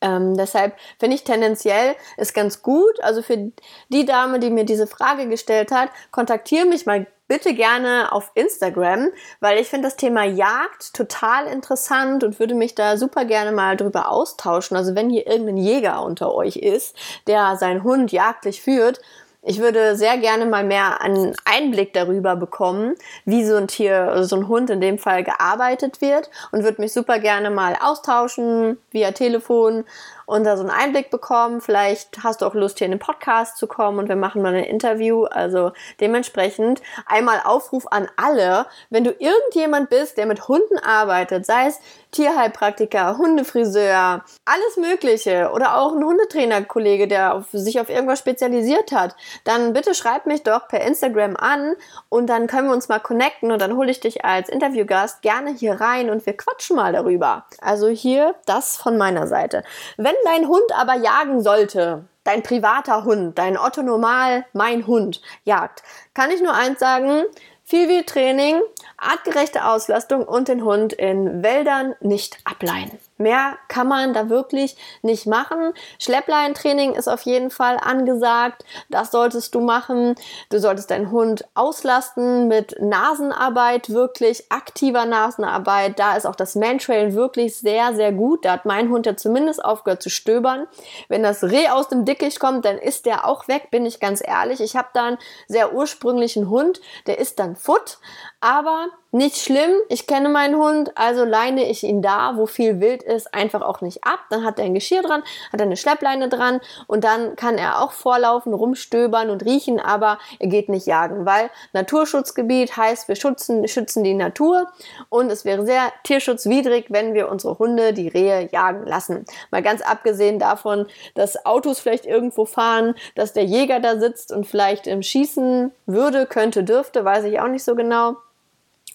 Ähm, 0.00 0.36
deshalb 0.36 0.76
finde 0.98 1.16
ich 1.16 1.24
tendenziell 1.24 1.96
ist 2.16 2.34
ganz 2.34 2.62
gut. 2.62 3.02
Also 3.02 3.22
für 3.22 3.50
die 3.88 4.04
Dame, 4.04 4.38
die 4.38 4.50
mir 4.50 4.64
diese 4.64 4.86
Frage 4.86 5.28
gestellt 5.28 5.72
hat, 5.72 5.90
kontaktiere 6.12 6.66
mich 6.66 6.86
mal 6.86 7.06
bitte 7.26 7.52
gerne 7.52 8.10
auf 8.10 8.30
Instagram, 8.34 9.08
weil 9.40 9.58
ich 9.58 9.68
finde 9.68 9.88
das 9.88 9.96
Thema 9.96 10.24
Jagd 10.24 10.94
total 10.94 11.46
interessant 11.46 12.24
und 12.24 12.40
würde 12.40 12.54
mich 12.54 12.74
da 12.74 12.96
super 12.96 13.26
gerne 13.26 13.52
mal 13.52 13.76
drüber 13.76 14.10
austauschen. 14.10 14.76
Also 14.76 14.94
wenn 14.94 15.10
hier 15.10 15.26
irgendein 15.26 15.58
Jäger 15.58 16.02
unter 16.02 16.34
euch 16.34 16.56
ist, 16.56 16.96
der 17.26 17.56
seinen 17.56 17.82
Hund 17.82 18.12
jagdlich 18.12 18.62
führt, 18.62 19.00
ich 19.48 19.60
würde 19.60 19.96
sehr 19.96 20.18
gerne 20.18 20.44
mal 20.44 20.62
mehr 20.62 21.00
einen 21.00 21.34
Einblick 21.46 21.94
darüber 21.94 22.36
bekommen, 22.36 22.96
wie 23.24 23.46
so 23.46 23.56
ein 23.56 23.66
Tier, 23.66 24.22
so 24.24 24.36
ein 24.36 24.46
Hund 24.46 24.68
in 24.68 24.82
dem 24.82 24.98
Fall 24.98 25.24
gearbeitet 25.24 26.02
wird 26.02 26.30
und 26.52 26.64
würde 26.64 26.82
mich 26.82 26.92
super 26.92 27.18
gerne 27.18 27.48
mal 27.48 27.74
austauschen 27.80 28.76
via 28.90 29.12
Telefon 29.12 29.84
und 30.28 30.44
da 30.44 30.58
so 30.58 30.62
einen 30.62 30.70
Einblick 30.70 31.08
bekommen. 31.08 31.62
Vielleicht 31.62 32.22
hast 32.22 32.42
du 32.42 32.46
auch 32.46 32.52
Lust, 32.52 32.76
hier 32.78 32.84
in 32.84 32.90
den 32.90 33.00
Podcast 33.00 33.56
zu 33.56 33.66
kommen 33.66 33.98
und 33.98 34.10
wir 34.10 34.16
machen 34.16 34.42
mal 34.42 34.54
ein 34.54 34.62
Interview. 34.62 35.24
Also 35.24 35.72
dementsprechend 36.00 36.82
einmal 37.06 37.40
Aufruf 37.42 37.86
an 37.90 38.08
alle, 38.16 38.66
wenn 38.90 39.04
du 39.04 39.10
irgendjemand 39.10 39.88
bist, 39.88 40.18
der 40.18 40.26
mit 40.26 40.46
Hunden 40.46 40.78
arbeitet, 40.78 41.46
sei 41.46 41.68
es 41.68 41.80
Tierheilpraktiker, 42.10 43.16
Hundefriseur, 43.16 44.22
alles 44.44 44.76
Mögliche 44.76 45.50
oder 45.54 45.78
auch 45.78 45.94
ein 45.94 46.04
Hundetrainerkollege, 46.04 47.08
der 47.08 47.34
auf, 47.34 47.46
sich 47.52 47.80
auf 47.80 47.88
irgendwas 47.88 48.18
spezialisiert 48.18 48.92
hat, 48.92 49.16
dann 49.44 49.72
bitte 49.72 49.94
schreib 49.94 50.26
mich 50.26 50.42
doch 50.42 50.68
per 50.68 50.82
Instagram 50.82 51.36
an 51.36 51.74
und 52.10 52.26
dann 52.26 52.48
können 52.48 52.68
wir 52.68 52.74
uns 52.74 52.88
mal 52.90 53.00
connecten 53.00 53.50
und 53.50 53.62
dann 53.62 53.76
hole 53.76 53.90
ich 53.90 54.00
dich 54.00 54.26
als 54.26 54.50
Interviewgast 54.50 55.22
gerne 55.22 55.52
hier 55.52 55.80
rein 55.80 56.10
und 56.10 56.26
wir 56.26 56.36
quatschen 56.36 56.76
mal 56.76 56.92
darüber. 56.92 57.46
Also 57.62 57.88
hier 57.88 58.34
das 58.44 58.76
von 58.76 58.98
meiner 58.98 59.26
Seite. 59.26 59.62
Wenn 59.96 60.17
dein 60.24 60.48
Hund 60.48 60.72
aber 60.74 60.94
jagen 60.94 61.42
sollte, 61.42 62.04
dein 62.24 62.42
privater 62.42 63.04
Hund, 63.04 63.38
dein 63.38 63.56
Otto 63.56 63.82
Normal, 63.82 64.44
mein 64.52 64.86
Hund 64.86 65.20
jagt, 65.44 65.82
kann 66.14 66.30
ich 66.30 66.40
nur 66.40 66.54
eins 66.54 66.78
sagen, 66.78 67.24
viel 67.64 67.88
wie 67.88 68.04
Training, 68.04 68.60
artgerechte 68.96 69.64
Auslastung 69.64 70.24
und 70.24 70.48
den 70.48 70.64
Hund 70.64 70.92
in 70.92 71.42
Wäldern 71.42 71.94
nicht 72.00 72.38
ableihen. 72.44 72.98
Mehr 73.18 73.58
kann 73.68 73.88
man 73.88 74.14
da 74.14 74.28
wirklich 74.28 74.76
nicht 75.02 75.26
machen. 75.26 75.72
Schleppleintraining 75.98 76.94
ist 76.94 77.08
auf 77.08 77.22
jeden 77.22 77.50
Fall 77.50 77.76
angesagt. 77.80 78.64
Das 78.88 79.10
solltest 79.10 79.54
du 79.54 79.60
machen. 79.60 80.14
Du 80.50 80.60
solltest 80.60 80.90
deinen 80.90 81.10
Hund 81.10 81.44
auslasten 81.54 82.48
mit 82.48 82.80
Nasenarbeit, 82.80 83.90
wirklich 83.90 84.50
aktiver 84.50 85.04
Nasenarbeit. 85.04 85.98
Da 85.98 86.16
ist 86.16 86.26
auch 86.26 86.36
das 86.36 86.54
Mantrailen 86.54 87.14
wirklich 87.14 87.56
sehr, 87.56 87.94
sehr 87.94 88.12
gut. 88.12 88.44
Da 88.44 88.52
hat 88.52 88.64
mein 88.64 88.88
Hund 88.90 89.06
ja 89.06 89.16
zumindest 89.16 89.64
aufgehört 89.64 90.02
zu 90.02 90.10
stöbern. 90.10 90.66
Wenn 91.08 91.22
das 91.22 91.42
Reh 91.42 91.68
aus 91.68 91.88
dem 91.88 92.04
Dickicht 92.04 92.38
kommt, 92.38 92.64
dann 92.64 92.78
ist 92.78 93.04
der 93.04 93.26
auch 93.26 93.48
weg, 93.48 93.70
bin 93.70 93.84
ich 93.84 94.00
ganz 94.00 94.22
ehrlich. 94.24 94.60
Ich 94.60 94.76
habe 94.76 94.88
da 94.94 95.04
einen 95.04 95.18
sehr 95.48 95.74
ursprünglichen 95.74 96.48
Hund, 96.48 96.80
der 97.06 97.18
ist 97.18 97.38
dann 97.38 97.56
Foot, 97.56 97.98
aber 98.40 98.86
nicht 99.10 99.38
schlimm, 99.38 99.70
ich 99.88 100.06
kenne 100.06 100.28
meinen 100.28 100.56
Hund, 100.56 100.92
also 100.96 101.24
leine 101.24 101.68
ich 101.68 101.82
ihn 101.82 102.02
da, 102.02 102.36
wo 102.36 102.46
viel 102.46 102.78
Wild 102.78 103.02
ist, 103.02 103.32
einfach 103.34 103.62
auch 103.62 103.80
nicht 103.80 104.04
ab. 104.04 104.20
Dann 104.28 104.44
hat 104.44 104.58
er 104.58 104.66
ein 104.66 104.74
Geschirr 104.74 105.02
dran, 105.02 105.22
hat 105.50 105.60
er 105.60 105.66
eine 105.66 105.78
Schleppleine 105.78 106.28
dran 106.28 106.60
und 106.86 107.04
dann 107.04 107.34
kann 107.34 107.56
er 107.56 107.82
auch 107.82 107.92
vorlaufen, 107.92 108.52
rumstöbern 108.52 109.30
und 109.30 109.44
riechen, 109.44 109.80
aber 109.80 110.18
er 110.38 110.48
geht 110.48 110.68
nicht 110.68 110.86
jagen, 110.86 111.24
weil 111.24 111.50
Naturschutzgebiet 111.72 112.76
heißt, 112.76 113.08
wir 113.08 113.16
schützen, 113.16 113.66
schützen 113.66 114.04
die 114.04 114.14
Natur 114.14 114.68
und 115.08 115.30
es 115.30 115.44
wäre 115.44 115.64
sehr 115.64 115.90
tierschutzwidrig, 116.04 116.86
wenn 116.90 117.14
wir 117.14 117.30
unsere 117.30 117.58
Hunde, 117.58 117.94
die 117.94 118.08
Rehe, 118.08 118.48
jagen 118.52 118.86
lassen. 118.86 119.24
Mal 119.50 119.62
ganz 119.62 119.80
abgesehen 119.80 120.38
davon, 120.38 120.86
dass 121.14 121.46
Autos 121.46 121.80
vielleicht 121.80 122.04
irgendwo 122.04 122.44
fahren, 122.44 122.94
dass 123.14 123.32
der 123.32 123.44
Jäger 123.44 123.80
da 123.80 123.98
sitzt 123.98 124.32
und 124.32 124.46
vielleicht 124.46 124.86
im 124.86 125.02
Schießen 125.02 125.72
würde, 125.86 126.26
könnte, 126.26 126.62
dürfte, 126.62 127.04
weiß 127.04 127.24
ich 127.24 127.40
auch 127.40 127.48
nicht 127.48 127.64
so 127.64 127.74
genau. 127.74 128.16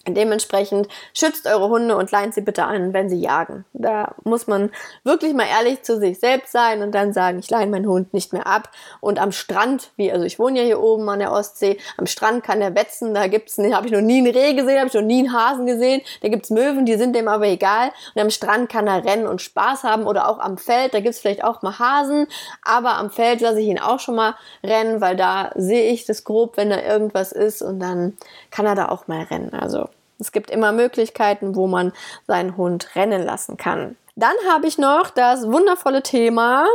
Dementsprechend 0.06 0.88
schützt 1.14 1.46
eure 1.46 1.68
Hunde 1.68 1.96
und 1.96 2.10
leint 2.10 2.34
sie 2.34 2.42
bitte 2.42 2.64
an, 2.64 2.92
wenn 2.92 3.08
sie 3.08 3.20
jagen. 3.20 3.64
Da 3.72 4.14
muss 4.24 4.46
man 4.46 4.70
wirklich 5.02 5.32
mal 5.32 5.46
ehrlich 5.46 5.82
zu 5.82 5.98
sich 5.98 6.20
selbst 6.20 6.52
sein 6.52 6.82
und 6.82 6.94
dann 6.94 7.12
sagen, 7.14 7.38
ich 7.38 7.48
leine 7.50 7.70
meinen 7.70 7.88
Hund 7.88 8.12
nicht 8.12 8.32
mehr 8.32 8.46
ab. 8.46 8.68
Und 9.00 9.18
am 9.18 9.32
Strand, 9.32 9.90
wie, 9.96 10.12
also 10.12 10.24
ich 10.24 10.38
wohne 10.38 10.60
ja 10.60 10.64
hier 10.64 10.82
oben 10.82 11.08
an 11.08 11.20
der 11.20 11.32
Ostsee, 11.32 11.78
am 11.96 12.06
Strand 12.06 12.44
kann 12.44 12.60
er 12.60 12.74
wetzen, 12.74 13.14
da 13.14 13.28
gibt's, 13.28 13.56
habe 13.56 13.86
ich 13.86 13.92
noch 13.92 14.02
nie 14.02 14.18
einen 14.18 14.34
Reh 14.34 14.54
gesehen, 14.54 14.78
habe 14.78 14.88
ich 14.88 14.94
noch 14.94 15.02
nie 15.02 15.20
einen 15.20 15.32
Hasen 15.32 15.66
gesehen, 15.66 16.02
da 16.20 16.28
gibt's 16.28 16.50
Möwen, 16.50 16.84
die 16.84 16.96
sind 16.96 17.16
dem 17.16 17.28
aber 17.28 17.46
egal. 17.46 17.90
Und 18.14 18.20
am 18.20 18.30
Strand 18.30 18.68
kann 18.68 18.86
er 18.86 19.04
rennen 19.04 19.26
und 19.26 19.40
Spaß 19.40 19.84
haben 19.84 20.06
oder 20.06 20.28
auch 20.28 20.38
am 20.38 20.58
Feld, 20.58 20.92
da 20.92 21.00
gibt's 21.00 21.20
vielleicht 21.20 21.44
auch 21.44 21.62
mal 21.62 21.78
Hasen, 21.78 22.26
aber 22.62 22.98
am 22.98 23.10
Feld 23.10 23.40
lasse 23.40 23.60
ich 23.60 23.68
ihn 23.68 23.80
auch 23.80 24.00
schon 24.00 24.16
mal 24.16 24.34
rennen, 24.62 25.00
weil 25.00 25.16
da 25.16 25.50
sehe 25.54 25.90
ich 25.90 26.04
das 26.04 26.24
grob, 26.24 26.56
wenn 26.56 26.70
da 26.70 26.82
irgendwas 26.82 27.32
ist 27.32 27.62
und 27.62 27.80
dann 27.80 28.16
kann 28.50 28.66
er 28.66 28.74
da 28.74 28.88
auch 28.88 29.06
mal 29.08 29.22
rennen. 29.22 29.52
Also 29.54 29.88
es 30.18 30.32
gibt 30.32 30.50
immer 30.50 30.72
Möglichkeiten, 30.72 31.54
wo 31.54 31.66
man 31.66 31.92
seinen 32.26 32.56
Hund 32.56 32.94
rennen 32.94 33.22
lassen 33.22 33.56
kann. 33.56 33.96
Dann 34.16 34.34
habe 34.48 34.66
ich 34.66 34.78
noch 34.78 35.10
das 35.10 35.46
wundervolle 35.46 36.02
Thema 36.02 36.66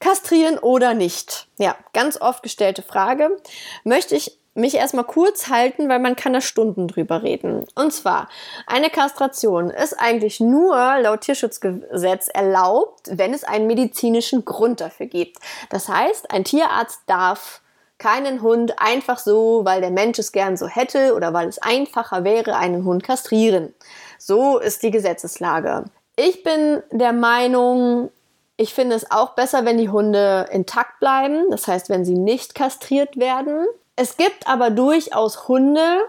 kastrieren 0.00 0.58
oder 0.58 0.94
nicht. 0.94 1.46
Ja, 1.58 1.76
ganz 1.92 2.20
oft 2.20 2.42
gestellte 2.42 2.82
Frage. 2.82 3.36
Möchte 3.84 4.14
ich 4.14 4.38
mich 4.54 4.74
erstmal 4.74 5.04
kurz 5.04 5.48
halten, 5.48 5.88
weil 5.88 6.00
man 6.00 6.16
kann 6.16 6.32
da 6.32 6.40
Stunden 6.40 6.88
drüber 6.88 7.22
reden. 7.22 7.64
Und 7.74 7.92
zwar, 7.92 8.28
eine 8.66 8.90
Kastration 8.90 9.70
ist 9.70 9.94
eigentlich 9.94 10.40
nur 10.40 10.98
laut 10.98 11.22
Tierschutzgesetz 11.22 12.28
erlaubt, 12.28 13.02
wenn 13.10 13.32
es 13.32 13.44
einen 13.44 13.68
medizinischen 13.68 14.44
Grund 14.44 14.80
dafür 14.80 15.06
gibt. 15.06 15.38
Das 15.70 15.88
heißt, 15.88 16.30
ein 16.32 16.44
Tierarzt 16.44 17.02
darf 17.06 17.60
keinen 17.98 18.42
Hund 18.42 18.74
einfach 18.78 19.18
so, 19.18 19.64
weil 19.64 19.80
der 19.80 19.90
Mensch 19.90 20.18
es 20.18 20.32
gern 20.32 20.56
so 20.56 20.68
hätte 20.68 21.14
oder 21.14 21.32
weil 21.32 21.48
es 21.48 21.58
einfacher 21.58 22.24
wäre, 22.24 22.56
einen 22.56 22.84
Hund 22.84 23.02
kastrieren. 23.02 23.74
So 24.18 24.58
ist 24.58 24.82
die 24.82 24.90
Gesetzeslage. 24.90 25.84
Ich 26.16 26.42
bin 26.42 26.82
der 26.90 27.12
Meinung, 27.12 28.10
ich 28.56 28.74
finde 28.74 28.96
es 28.96 29.10
auch 29.10 29.30
besser, 29.30 29.64
wenn 29.64 29.78
die 29.78 29.90
Hunde 29.90 30.48
intakt 30.50 31.00
bleiben, 31.00 31.50
das 31.50 31.68
heißt, 31.68 31.90
wenn 31.90 32.04
sie 32.04 32.16
nicht 32.16 32.54
kastriert 32.54 33.16
werden. 33.16 33.66
Es 33.96 34.16
gibt 34.16 34.46
aber 34.46 34.70
durchaus 34.70 35.48
Hunde, 35.48 36.00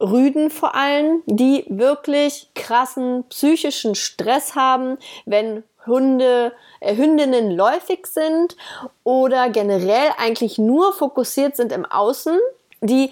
Rüden 0.00 0.50
vor 0.50 0.74
allem, 0.74 1.22
die 1.24 1.64
wirklich 1.68 2.50
krassen 2.54 3.24
psychischen 3.30 3.94
Stress 3.94 4.54
haben, 4.54 4.98
wenn 5.24 5.62
Hunde, 5.86 6.52
äh, 6.80 6.96
Hündinnen 6.96 7.50
läufig 7.50 8.06
sind 8.06 8.56
oder 9.04 9.48
generell 9.50 10.10
eigentlich 10.18 10.58
nur 10.58 10.92
fokussiert 10.92 11.56
sind 11.56 11.72
im 11.72 11.84
Außen, 11.84 12.38
die, 12.80 13.10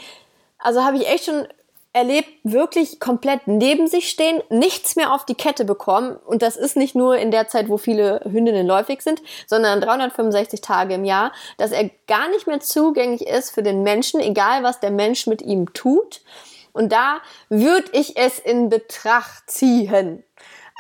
also 0.58 0.84
habe 0.84 0.96
ich 0.96 1.08
echt 1.08 1.26
schon 1.26 1.46
erlebt, 1.94 2.28
wirklich 2.42 2.98
komplett 2.98 3.46
neben 3.46 3.86
sich 3.86 4.08
stehen, 4.08 4.42
nichts 4.50 4.96
mehr 4.96 5.14
auf 5.14 5.24
die 5.24 5.36
Kette 5.36 5.64
bekommen. 5.64 6.16
Und 6.26 6.42
das 6.42 6.56
ist 6.56 6.76
nicht 6.76 6.96
nur 6.96 7.16
in 7.16 7.30
der 7.30 7.46
Zeit, 7.46 7.68
wo 7.68 7.78
viele 7.78 8.20
Hündinnen 8.24 8.66
läufig 8.66 9.00
sind, 9.00 9.22
sondern 9.46 9.80
365 9.80 10.60
Tage 10.60 10.94
im 10.94 11.04
Jahr, 11.04 11.32
dass 11.56 11.70
er 11.70 11.88
gar 12.08 12.28
nicht 12.30 12.48
mehr 12.48 12.58
zugänglich 12.58 13.26
ist 13.26 13.50
für 13.50 13.62
den 13.62 13.84
Menschen, 13.84 14.18
egal 14.18 14.64
was 14.64 14.80
der 14.80 14.90
Mensch 14.90 15.28
mit 15.28 15.40
ihm 15.40 15.72
tut. 15.72 16.20
Und 16.72 16.90
da 16.90 17.18
würde 17.48 17.86
ich 17.92 18.16
es 18.16 18.40
in 18.40 18.68
Betracht 18.68 19.48
ziehen. 19.48 20.24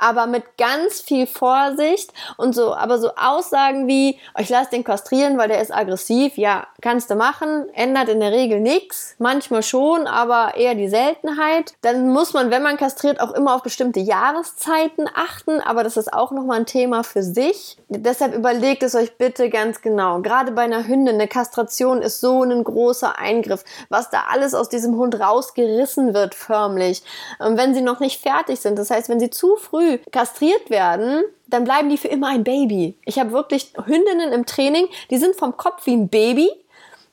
Aber 0.00 0.26
mit 0.26 0.56
ganz 0.58 1.00
viel 1.00 1.26
Vorsicht 1.26 2.12
und 2.36 2.54
so, 2.54 2.74
aber 2.74 2.98
so 2.98 3.10
Aussagen 3.16 3.86
wie, 3.86 4.18
ich 4.38 4.48
lasse 4.48 4.70
den 4.70 4.84
kastrieren, 4.84 5.38
weil 5.38 5.48
der 5.48 5.60
ist 5.60 5.74
aggressiv, 5.74 6.36
ja, 6.36 6.66
kannst 6.80 7.10
du 7.10 7.14
machen, 7.14 7.68
ändert 7.74 8.08
in 8.08 8.20
der 8.20 8.32
Regel 8.32 8.60
nichts, 8.60 9.14
manchmal 9.18 9.62
schon, 9.62 10.06
aber 10.06 10.56
eher 10.56 10.74
die 10.74 10.88
Seltenheit. 10.88 11.74
Dann 11.82 12.08
muss 12.08 12.32
man, 12.32 12.50
wenn 12.50 12.62
man 12.62 12.76
kastriert, 12.76 13.20
auch 13.20 13.32
immer 13.32 13.54
auf 13.54 13.62
bestimmte 13.62 14.00
Jahreszeiten 14.00 15.08
achten, 15.14 15.60
aber 15.60 15.84
das 15.84 15.96
ist 15.96 16.12
auch 16.12 16.32
nochmal 16.32 16.60
ein 16.60 16.66
Thema 16.66 17.04
für 17.04 17.22
sich. 17.22 17.78
Deshalb 17.88 18.34
überlegt 18.34 18.82
es 18.82 18.94
euch 18.94 19.16
bitte 19.16 19.48
ganz 19.48 19.80
genau. 19.80 20.20
Gerade 20.20 20.52
bei 20.52 20.62
einer 20.62 20.86
Hündin, 20.86 21.14
eine 21.14 21.28
Kastration 21.28 22.02
ist 22.02 22.20
so 22.20 22.42
ein 22.42 22.64
großer 22.64 23.18
Eingriff, 23.18 23.64
was 23.88 24.10
da 24.10 24.24
alles 24.30 24.54
aus 24.54 24.68
diesem 24.68 24.96
Hund 24.96 25.18
rausgerissen 25.20 26.14
wird, 26.14 26.34
förmlich, 26.34 27.02
wenn 27.38 27.74
sie 27.74 27.82
noch 27.82 28.00
nicht 28.00 28.20
fertig 28.20 28.60
sind. 28.60 28.78
Das 28.78 28.90
heißt, 28.90 29.08
wenn 29.08 29.20
sie 29.20 29.30
zu 29.30 29.56
früh 29.56 29.83
kastriert 30.10 30.70
werden, 30.70 31.24
dann 31.46 31.64
bleiben 31.64 31.88
die 31.88 31.98
für 31.98 32.08
immer 32.08 32.28
ein 32.28 32.44
Baby. 32.44 32.96
Ich 33.04 33.18
habe 33.18 33.32
wirklich 33.32 33.72
Hündinnen 33.84 34.32
im 34.32 34.46
Training, 34.46 34.86
die 35.10 35.18
sind 35.18 35.36
vom 35.36 35.56
Kopf 35.56 35.86
wie 35.86 35.94
ein 35.94 36.08
Baby, 36.08 36.50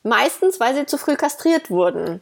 meistens 0.02 0.60
weil 0.60 0.74
sie 0.74 0.86
zu 0.86 0.98
früh 0.98 1.16
kastriert 1.16 1.70
wurden. 1.70 2.20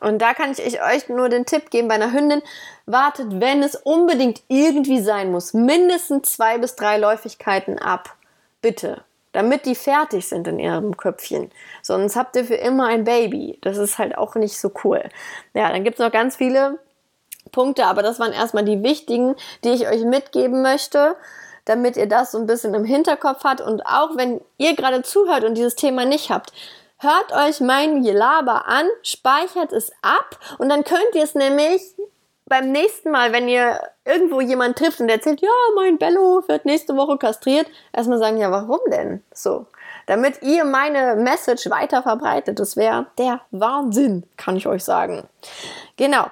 Und 0.00 0.22
da 0.22 0.32
kann 0.32 0.52
ich 0.52 0.80
euch 0.82 1.08
nur 1.08 1.28
den 1.28 1.44
Tipp 1.44 1.70
geben 1.70 1.88
bei 1.88 1.94
einer 1.94 2.12
Hündin, 2.12 2.42
wartet, 2.86 3.40
wenn 3.40 3.62
es 3.62 3.74
unbedingt 3.74 4.42
irgendwie 4.48 5.00
sein 5.00 5.32
muss, 5.32 5.54
mindestens 5.54 6.34
zwei 6.34 6.58
bis 6.58 6.76
drei 6.76 6.98
Läufigkeiten 6.98 7.78
ab. 7.78 8.14
Bitte. 8.62 9.02
Damit 9.32 9.66
die 9.66 9.74
fertig 9.74 10.26
sind 10.26 10.48
in 10.48 10.58
ihrem 10.58 10.96
Köpfchen. 10.96 11.50
Sonst 11.82 12.16
habt 12.16 12.34
ihr 12.36 12.44
für 12.44 12.54
immer 12.54 12.86
ein 12.86 13.04
Baby. 13.04 13.58
Das 13.60 13.76
ist 13.76 13.98
halt 13.98 14.16
auch 14.16 14.36
nicht 14.36 14.58
so 14.58 14.72
cool. 14.84 15.02
Ja, 15.52 15.70
dann 15.70 15.84
gibt 15.84 15.98
es 15.98 16.04
noch 16.04 16.12
ganz 16.12 16.36
viele 16.36 16.78
Punkte, 17.50 17.86
aber 17.86 18.02
das 18.02 18.18
waren 18.20 18.32
erstmal 18.32 18.64
die 18.64 18.82
wichtigen, 18.82 19.34
die 19.64 19.70
ich 19.70 19.88
euch 19.88 20.04
mitgeben 20.04 20.62
möchte, 20.62 21.16
damit 21.64 21.96
ihr 21.96 22.08
das 22.08 22.32
so 22.32 22.38
ein 22.38 22.46
bisschen 22.46 22.74
im 22.74 22.84
Hinterkopf 22.84 23.44
habt. 23.44 23.60
Und 23.60 23.86
auch 23.86 24.16
wenn 24.16 24.40
ihr 24.56 24.74
gerade 24.74 25.02
zuhört 25.02 25.44
und 25.44 25.54
dieses 25.54 25.76
Thema 25.76 26.04
nicht 26.04 26.30
habt, 26.30 26.52
hört 26.98 27.32
euch 27.32 27.60
mein 27.60 28.02
Gelaber 28.02 28.66
an, 28.66 28.86
speichert 29.02 29.72
es 29.72 29.92
ab 30.02 30.38
und 30.58 30.68
dann 30.68 30.84
könnt 30.84 31.14
ihr 31.14 31.24
es 31.24 31.34
nämlich 31.34 31.82
beim 32.48 32.72
nächsten 32.72 33.10
Mal, 33.10 33.32
wenn 33.32 33.48
ihr 33.48 33.78
irgendwo 34.04 34.40
jemanden 34.40 34.74
trifft 34.74 35.00
und 35.00 35.08
erzählt, 35.08 35.40
ja, 35.40 35.48
mein 35.76 35.98
Bello 35.98 36.42
wird 36.46 36.64
nächste 36.64 36.96
Woche 36.96 37.18
kastriert, 37.18 37.66
erstmal 37.92 38.18
sagen, 38.18 38.38
ja, 38.38 38.50
warum 38.50 38.80
denn? 38.90 39.22
So. 39.32 39.66
Damit 40.06 40.42
ihr 40.42 40.64
meine 40.64 41.16
Message 41.16 41.68
weiter 41.68 42.02
verbreitet. 42.02 42.58
Das 42.58 42.78
wäre 42.78 43.06
der 43.18 43.42
Wahnsinn, 43.50 44.24
kann 44.38 44.56
ich 44.56 44.66
euch 44.66 44.82
sagen. 44.82 45.28
Genau. 45.96 46.28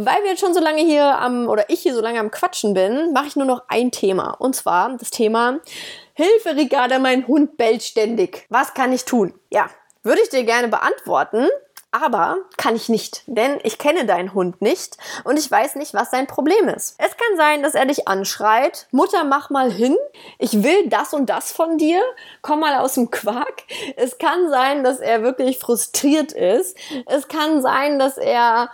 Weil 0.00 0.22
wir 0.22 0.30
jetzt 0.30 0.40
schon 0.40 0.54
so 0.54 0.60
lange 0.60 0.80
hier 0.80 1.18
am, 1.18 1.48
oder 1.48 1.68
ich 1.70 1.80
hier 1.80 1.92
so 1.92 2.00
lange 2.00 2.20
am 2.20 2.30
Quatschen 2.30 2.72
bin, 2.72 3.12
mache 3.12 3.26
ich 3.26 3.34
nur 3.34 3.46
noch 3.46 3.64
ein 3.66 3.90
Thema. 3.90 4.30
Und 4.38 4.54
zwar 4.54 4.96
das 4.96 5.10
Thema 5.10 5.58
Hilfe, 6.14 6.54
Ricarda, 6.54 7.00
mein 7.00 7.26
Hund 7.26 7.56
bellt 7.56 7.82
ständig. 7.82 8.46
Was 8.48 8.74
kann 8.74 8.92
ich 8.92 9.06
tun? 9.06 9.34
Ja, 9.50 9.66
würde 10.04 10.20
ich 10.22 10.28
dir 10.28 10.44
gerne 10.44 10.68
beantworten. 10.68 11.48
Aber 11.90 12.36
kann 12.58 12.76
ich 12.76 12.90
nicht, 12.90 13.22
denn 13.26 13.58
ich 13.62 13.78
kenne 13.78 14.04
deinen 14.04 14.34
Hund 14.34 14.60
nicht 14.60 14.98
und 15.24 15.38
ich 15.38 15.50
weiß 15.50 15.76
nicht, 15.76 15.94
was 15.94 16.10
sein 16.10 16.26
Problem 16.26 16.68
ist. 16.68 16.96
Es 16.98 17.16
kann 17.16 17.36
sein, 17.38 17.62
dass 17.62 17.74
er 17.74 17.86
dich 17.86 18.06
anschreit, 18.06 18.86
Mutter, 18.90 19.24
mach 19.24 19.48
mal 19.48 19.72
hin, 19.72 19.96
ich 20.38 20.62
will 20.62 20.90
das 20.90 21.14
und 21.14 21.30
das 21.30 21.50
von 21.50 21.78
dir, 21.78 22.02
komm 22.42 22.60
mal 22.60 22.78
aus 22.78 22.94
dem 22.94 23.10
Quark. 23.10 23.62
Es 23.96 24.18
kann 24.18 24.50
sein, 24.50 24.84
dass 24.84 25.00
er 25.00 25.22
wirklich 25.22 25.58
frustriert 25.58 26.32
ist. 26.32 26.76
Es 27.06 27.26
kann 27.26 27.62
sein, 27.62 27.98
dass 27.98 28.18
er 28.18 28.70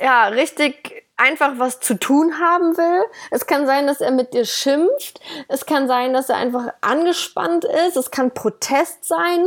ja 0.00 0.28
richtig 0.28 1.04
einfach 1.16 1.52
was 1.58 1.80
zu 1.80 1.94
tun 1.94 2.38
haben 2.40 2.76
will. 2.76 3.04
Es 3.30 3.46
kann 3.46 3.66
sein, 3.66 3.86
dass 3.86 4.00
er 4.00 4.10
mit 4.10 4.34
dir 4.34 4.44
schimpft. 4.44 5.20
Es 5.48 5.66
kann 5.66 5.86
sein, 5.86 6.12
dass 6.12 6.28
er 6.28 6.36
einfach 6.36 6.72
angespannt 6.80 7.64
ist. 7.86 7.96
Es 7.96 8.10
kann 8.10 8.32
Protest 8.32 9.04
sein 9.04 9.46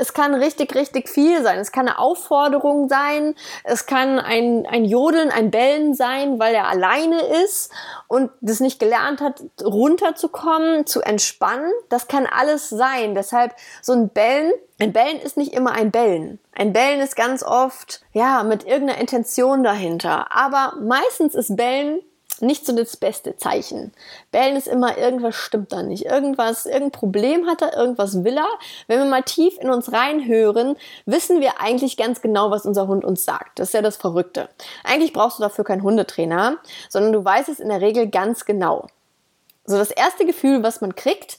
es 0.00 0.14
kann 0.14 0.34
richtig, 0.34 0.74
richtig 0.74 1.10
viel 1.10 1.42
sein. 1.42 1.58
Es 1.58 1.72
kann 1.72 1.86
eine 1.86 1.98
Aufforderung 1.98 2.88
sein. 2.88 3.34
Es 3.64 3.84
kann 3.84 4.18
ein, 4.18 4.66
ein 4.66 4.86
Jodeln, 4.86 5.30
ein 5.30 5.50
Bellen 5.50 5.94
sein, 5.94 6.38
weil 6.38 6.54
er 6.54 6.68
alleine 6.68 7.20
ist 7.44 7.70
und 8.08 8.30
das 8.40 8.60
nicht 8.60 8.80
gelernt 8.80 9.20
hat, 9.20 9.42
runterzukommen, 9.62 10.86
zu 10.86 11.02
entspannen. 11.02 11.70
Das 11.90 12.08
kann 12.08 12.26
alles 12.26 12.70
sein. 12.70 13.14
Deshalb 13.14 13.54
so 13.82 13.92
ein 13.92 14.08
Bellen. 14.08 14.52
Ein 14.80 14.94
Bellen 14.94 15.20
ist 15.20 15.36
nicht 15.36 15.52
immer 15.52 15.72
ein 15.72 15.90
Bellen. 15.90 16.38
Ein 16.52 16.72
Bellen 16.72 17.00
ist 17.00 17.14
ganz 17.14 17.42
oft, 17.42 18.00
ja, 18.14 18.42
mit 18.42 18.64
irgendeiner 18.64 18.98
Intention 18.98 19.62
dahinter. 19.62 20.34
Aber 20.34 20.74
meistens 20.80 21.34
ist 21.34 21.54
Bellen 21.54 22.00
nicht 22.40 22.64
so 22.64 22.74
das 22.74 22.96
beste 22.96 23.36
Zeichen. 23.36 23.92
Bellen 24.32 24.56
ist 24.56 24.66
immer, 24.66 24.96
irgendwas 24.96 25.36
stimmt 25.36 25.72
da 25.74 25.82
nicht. 25.82 26.06
Irgendwas, 26.06 26.64
irgendein 26.64 26.92
Problem 26.92 27.46
hat 27.46 27.60
er, 27.60 27.76
irgendwas 27.76 28.24
will 28.24 28.38
er. 28.38 28.48
Wenn 28.86 29.00
wir 29.00 29.04
mal 29.04 29.22
tief 29.22 29.58
in 29.60 29.68
uns 29.68 29.92
reinhören, 29.92 30.76
wissen 31.04 31.42
wir 31.42 31.60
eigentlich 31.60 31.98
ganz 31.98 32.22
genau, 32.22 32.50
was 32.50 32.64
unser 32.64 32.88
Hund 32.88 33.04
uns 33.04 33.26
sagt. 33.26 33.58
Das 33.58 33.68
ist 33.68 33.74
ja 33.74 33.82
das 33.82 33.98
Verrückte. 33.98 34.48
Eigentlich 34.82 35.12
brauchst 35.12 35.38
du 35.38 35.42
dafür 35.42 35.64
keinen 35.64 35.82
Hundetrainer, 35.82 36.56
sondern 36.88 37.12
du 37.12 37.22
weißt 37.22 37.50
es 37.50 37.60
in 37.60 37.68
der 37.68 37.82
Regel 37.82 38.08
ganz 38.08 38.46
genau. 38.46 38.86
So 39.66 39.76
das 39.76 39.90
erste 39.90 40.24
Gefühl, 40.24 40.62
was 40.62 40.80
man 40.80 40.94
kriegt, 40.94 41.38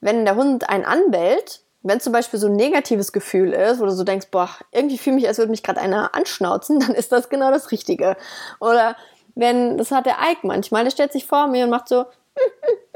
wenn 0.00 0.24
der 0.24 0.36
Hund 0.36 0.70
einen 0.70 0.86
anbellt, 0.86 1.60
wenn 1.82 2.00
zum 2.00 2.12
Beispiel 2.12 2.40
so 2.40 2.48
ein 2.48 2.56
negatives 2.56 3.12
Gefühl 3.12 3.52
ist, 3.52 3.80
wo 3.80 3.84
du 3.84 3.92
so 3.92 4.04
denkst, 4.04 4.28
boah, 4.30 4.50
irgendwie 4.72 4.98
fühle 4.98 5.16
mich, 5.16 5.28
als 5.28 5.38
würde 5.38 5.50
mich 5.50 5.62
gerade 5.62 5.80
einer 5.80 6.14
anschnauzen, 6.14 6.80
dann 6.86 6.94
ist 6.94 7.12
das 7.12 7.28
genau 7.28 7.50
das 7.50 7.70
Richtige. 7.70 8.16
Oder 8.60 8.96
wenn, 9.34 9.78
das 9.78 9.90
hat 9.90 10.06
der 10.06 10.16
Ike 10.30 10.46
manchmal, 10.46 10.84
der 10.84 10.90
stellt 10.90 11.12
sich 11.12 11.26
vor 11.26 11.46
mir 11.46 11.64
und 11.64 11.70
macht 11.70 11.88
so, 11.88 12.04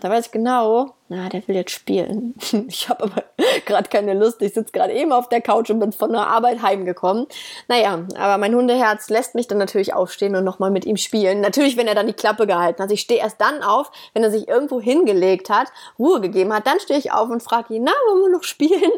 da 0.00 0.10
weiß 0.10 0.26
ich 0.26 0.32
genau, 0.32 0.94
na, 1.08 1.28
der 1.28 1.46
will 1.46 1.56
jetzt 1.56 1.72
spielen. 1.72 2.34
Ich 2.66 2.88
habe 2.88 3.04
aber 3.04 3.24
gerade 3.66 3.88
keine 3.90 4.14
Lust. 4.14 4.40
Ich 4.40 4.54
sitze 4.54 4.72
gerade 4.72 4.94
eben 4.94 5.12
auf 5.12 5.28
der 5.28 5.42
Couch 5.42 5.70
und 5.70 5.80
bin 5.80 5.92
von 5.92 6.12
der 6.12 6.26
Arbeit 6.26 6.62
heimgekommen. 6.62 7.26
Naja, 7.68 8.06
aber 8.16 8.38
mein 8.38 8.54
Hundeherz 8.54 9.10
lässt 9.10 9.34
mich 9.34 9.46
dann 9.46 9.58
natürlich 9.58 9.92
aufstehen 9.92 10.34
und 10.34 10.44
nochmal 10.44 10.70
mit 10.70 10.86
ihm 10.86 10.96
spielen. 10.96 11.40
Natürlich, 11.40 11.76
wenn 11.76 11.86
er 11.86 11.94
dann 11.94 12.06
die 12.06 12.14
Klappe 12.14 12.46
gehalten 12.46 12.82
hat. 12.82 12.90
Ich 12.90 13.02
stehe 13.02 13.20
erst 13.20 13.40
dann 13.40 13.62
auf, 13.62 13.90
wenn 14.14 14.22
er 14.22 14.30
sich 14.30 14.48
irgendwo 14.48 14.80
hingelegt 14.80 15.50
hat, 15.50 15.68
Ruhe 15.98 16.20
gegeben 16.20 16.54
hat. 16.54 16.66
Dann 16.66 16.80
stehe 16.80 16.98
ich 16.98 17.12
auf 17.12 17.28
und 17.28 17.42
frage 17.42 17.74
ihn, 17.74 17.84
na, 17.84 17.92
wollen 18.08 18.22
wir 18.22 18.30
noch 18.30 18.44
spielen? 18.44 18.72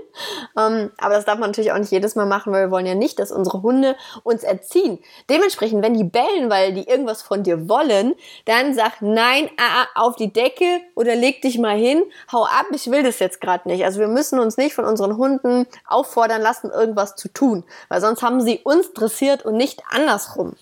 Ähm, 0.59 0.91
aber 0.99 1.15
das 1.15 1.27
darf 1.27 1.39
man 1.39 1.51
natürlich 1.51 1.73
auch 1.73 1.79
nicht 1.79 1.91
jedes 1.91 2.15
Mal 2.15 2.25
machen, 2.25 2.51
weil 2.51 2.67
wir 2.67 2.71
wollen 2.71 2.87
ja 2.87 2.95
nicht, 2.95 3.19
dass 3.19 3.31
unsere 3.31 3.61
Hunde 3.61 3.97
uns 4.23 4.43
erziehen. 4.43 4.99
Dementsprechend, 5.29 5.83
wenn 5.83 5.93
die 5.93 6.05
bellen, 6.05 6.49
weil 6.49 6.73
die 6.73 6.89
irgendwas 6.89 7.21
von 7.21 7.43
dir 7.43 7.69
wollen, 7.69 8.15
dann 8.47 8.75
sag 8.75 9.03
nein, 9.03 9.51
ah, 9.59 9.83
ah 9.83 10.07
auf 10.07 10.17
die 10.17 10.33
Decke 10.37 10.81
oder 10.95 11.17
leg 11.17 11.41
dich 11.43 11.59
mal 11.59 11.77
hin, 11.77 12.03
hau 12.31 12.45
ab, 12.45 12.67
ich 12.73 12.91
will 12.91 13.03
das 13.03 13.19
jetzt 13.19 13.41
gerade 13.41 13.69
nicht. 13.69 13.85
Also 13.85 13.99
wir 13.99 14.09
müssen 14.09 14.39
uns 14.39 14.57
nicht 14.57 14.75
von 14.75 14.85
unseren 14.85 15.17
Hunden 15.17 15.67
auffordern 15.87 16.43
lassen, 16.43 16.71
irgendwas 16.71 17.17
zu 17.17 17.29
tun, 17.29 17.65
weil 17.89 18.01
sonst 18.01 18.23
haben 18.23 18.41
sie 18.41 18.61
uns 18.63 18.93
dressiert 18.93 19.45
und 19.45 19.57
nicht 19.57 19.83
andersrum. 19.91 20.55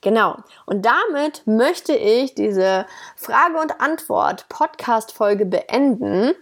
Genau. 0.00 0.36
Und 0.66 0.86
damit 0.86 1.42
möchte 1.46 1.94
ich 1.94 2.34
diese 2.34 2.86
Frage 3.16 3.58
und 3.58 3.80
Antwort 3.80 4.48
Podcast 4.48 5.12
Folge 5.12 5.46
beenden. 5.46 6.34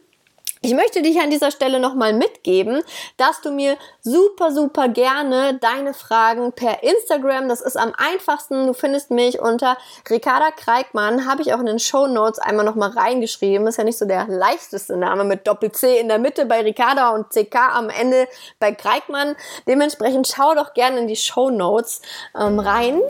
Ich 0.67 0.75
möchte 0.75 1.01
dich 1.01 1.21
an 1.21 1.31
dieser 1.31 1.53
Stelle 1.53 1.79
nochmal 1.79 2.13
mitgeben, 2.13 2.83
dass 3.19 3.41
du 3.41 3.53
mir 3.53 3.77
super, 4.03 4.51
super 4.51 4.89
gerne 4.89 5.61
deine 5.61 5.95
Fragen 5.95 6.51
per 6.51 6.83
Instagram, 6.83 7.49
das 7.49 7.61
ist 7.61 7.77
am 7.77 7.93
einfachsten, 7.97 8.67
du 8.67 8.73
findest 8.73 9.13
mich 9.13 9.39
unter 9.39 9.77
Ricarda 10.11 10.51
Kreikmann, 10.51 11.31
habe 11.31 11.43
ich 11.43 11.55
auch 11.55 11.61
in 11.61 11.67
den 11.67 11.79
Show 11.79 12.09
Notes 12.09 12.41
einmal 12.41 12.65
nochmal 12.65 12.91
reingeschrieben, 12.91 13.69
ist 13.69 13.79
ja 13.79 13.85
nicht 13.85 13.97
so 13.97 14.07
der 14.07 14.27
leichteste 14.27 14.97
Name 14.97 15.23
mit 15.23 15.47
Doppel-C 15.47 16.01
in 16.01 16.09
der 16.09 16.19
Mitte 16.19 16.47
bei 16.47 16.63
Ricarda 16.63 17.11
und 17.11 17.31
CK 17.31 17.55
am 17.73 17.89
Ende 17.89 18.27
bei 18.59 18.73
Kreikmann. 18.73 19.37
Dementsprechend 19.69 20.27
schau 20.27 20.57
doch 20.57 20.75
gerne 20.75 20.99
in 20.99 21.07
die 21.07 21.15
Show 21.15 21.49
Notes 21.49 22.03
ähm, 22.37 22.59
rein 22.59 23.01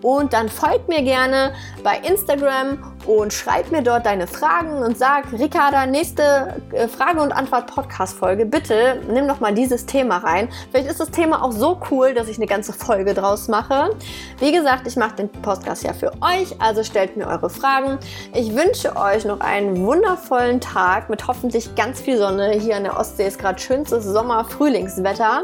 und 0.00 0.32
dann 0.32 0.48
folgt 0.48 0.88
mir 0.88 1.02
gerne 1.02 1.54
bei 1.84 1.98
Instagram 1.98 2.96
und 3.04 3.34
schreib 3.34 3.70
mir 3.70 3.82
dort 3.82 4.06
deine 4.06 4.26
Fragen 4.26 4.78
und 4.78 4.96
sag, 4.96 5.30
Ricarda, 5.30 5.84
nächste 5.84 6.56
äh, 6.72 6.88
Frage 6.88 7.01
und 7.10 7.32
Antwort 7.32 7.66
Podcast 7.66 8.16
Folge, 8.16 8.46
bitte 8.46 9.02
nimm 9.08 9.26
doch 9.26 9.40
mal 9.40 9.52
dieses 9.52 9.86
Thema 9.86 10.18
rein. 10.18 10.48
Vielleicht 10.70 10.88
ist 10.88 11.00
das 11.00 11.10
Thema 11.10 11.42
auch 11.42 11.50
so 11.50 11.80
cool, 11.90 12.14
dass 12.14 12.28
ich 12.28 12.36
eine 12.36 12.46
ganze 12.46 12.72
Folge 12.72 13.12
draus 13.12 13.48
mache. 13.48 13.90
Wie 14.38 14.52
gesagt, 14.52 14.86
ich 14.86 14.96
mache 14.96 15.16
den 15.16 15.28
Podcast 15.28 15.82
ja 15.82 15.92
für 15.92 16.12
euch, 16.22 16.60
also 16.60 16.84
stellt 16.84 17.16
mir 17.16 17.26
eure 17.26 17.50
Fragen. 17.50 17.98
Ich 18.34 18.54
wünsche 18.54 18.96
euch 18.96 19.24
noch 19.24 19.40
einen 19.40 19.84
wundervollen 19.84 20.60
Tag 20.60 21.10
mit 21.10 21.26
hoffentlich 21.26 21.74
ganz 21.74 22.00
viel 22.00 22.16
Sonne. 22.16 22.52
Hier 22.52 22.76
an 22.76 22.84
der 22.84 22.96
Ostsee 22.96 23.26
ist 23.26 23.38
gerade 23.38 23.58
schönstes 23.60 24.04
Sommer-Frühlingswetter. 24.04 25.42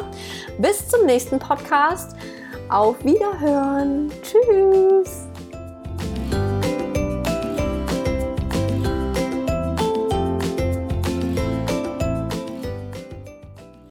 Bis 0.58 0.88
zum 0.88 1.06
nächsten 1.06 1.38
Podcast. 1.38 2.16
Auf 2.68 3.04
Wiederhören! 3.04 4.12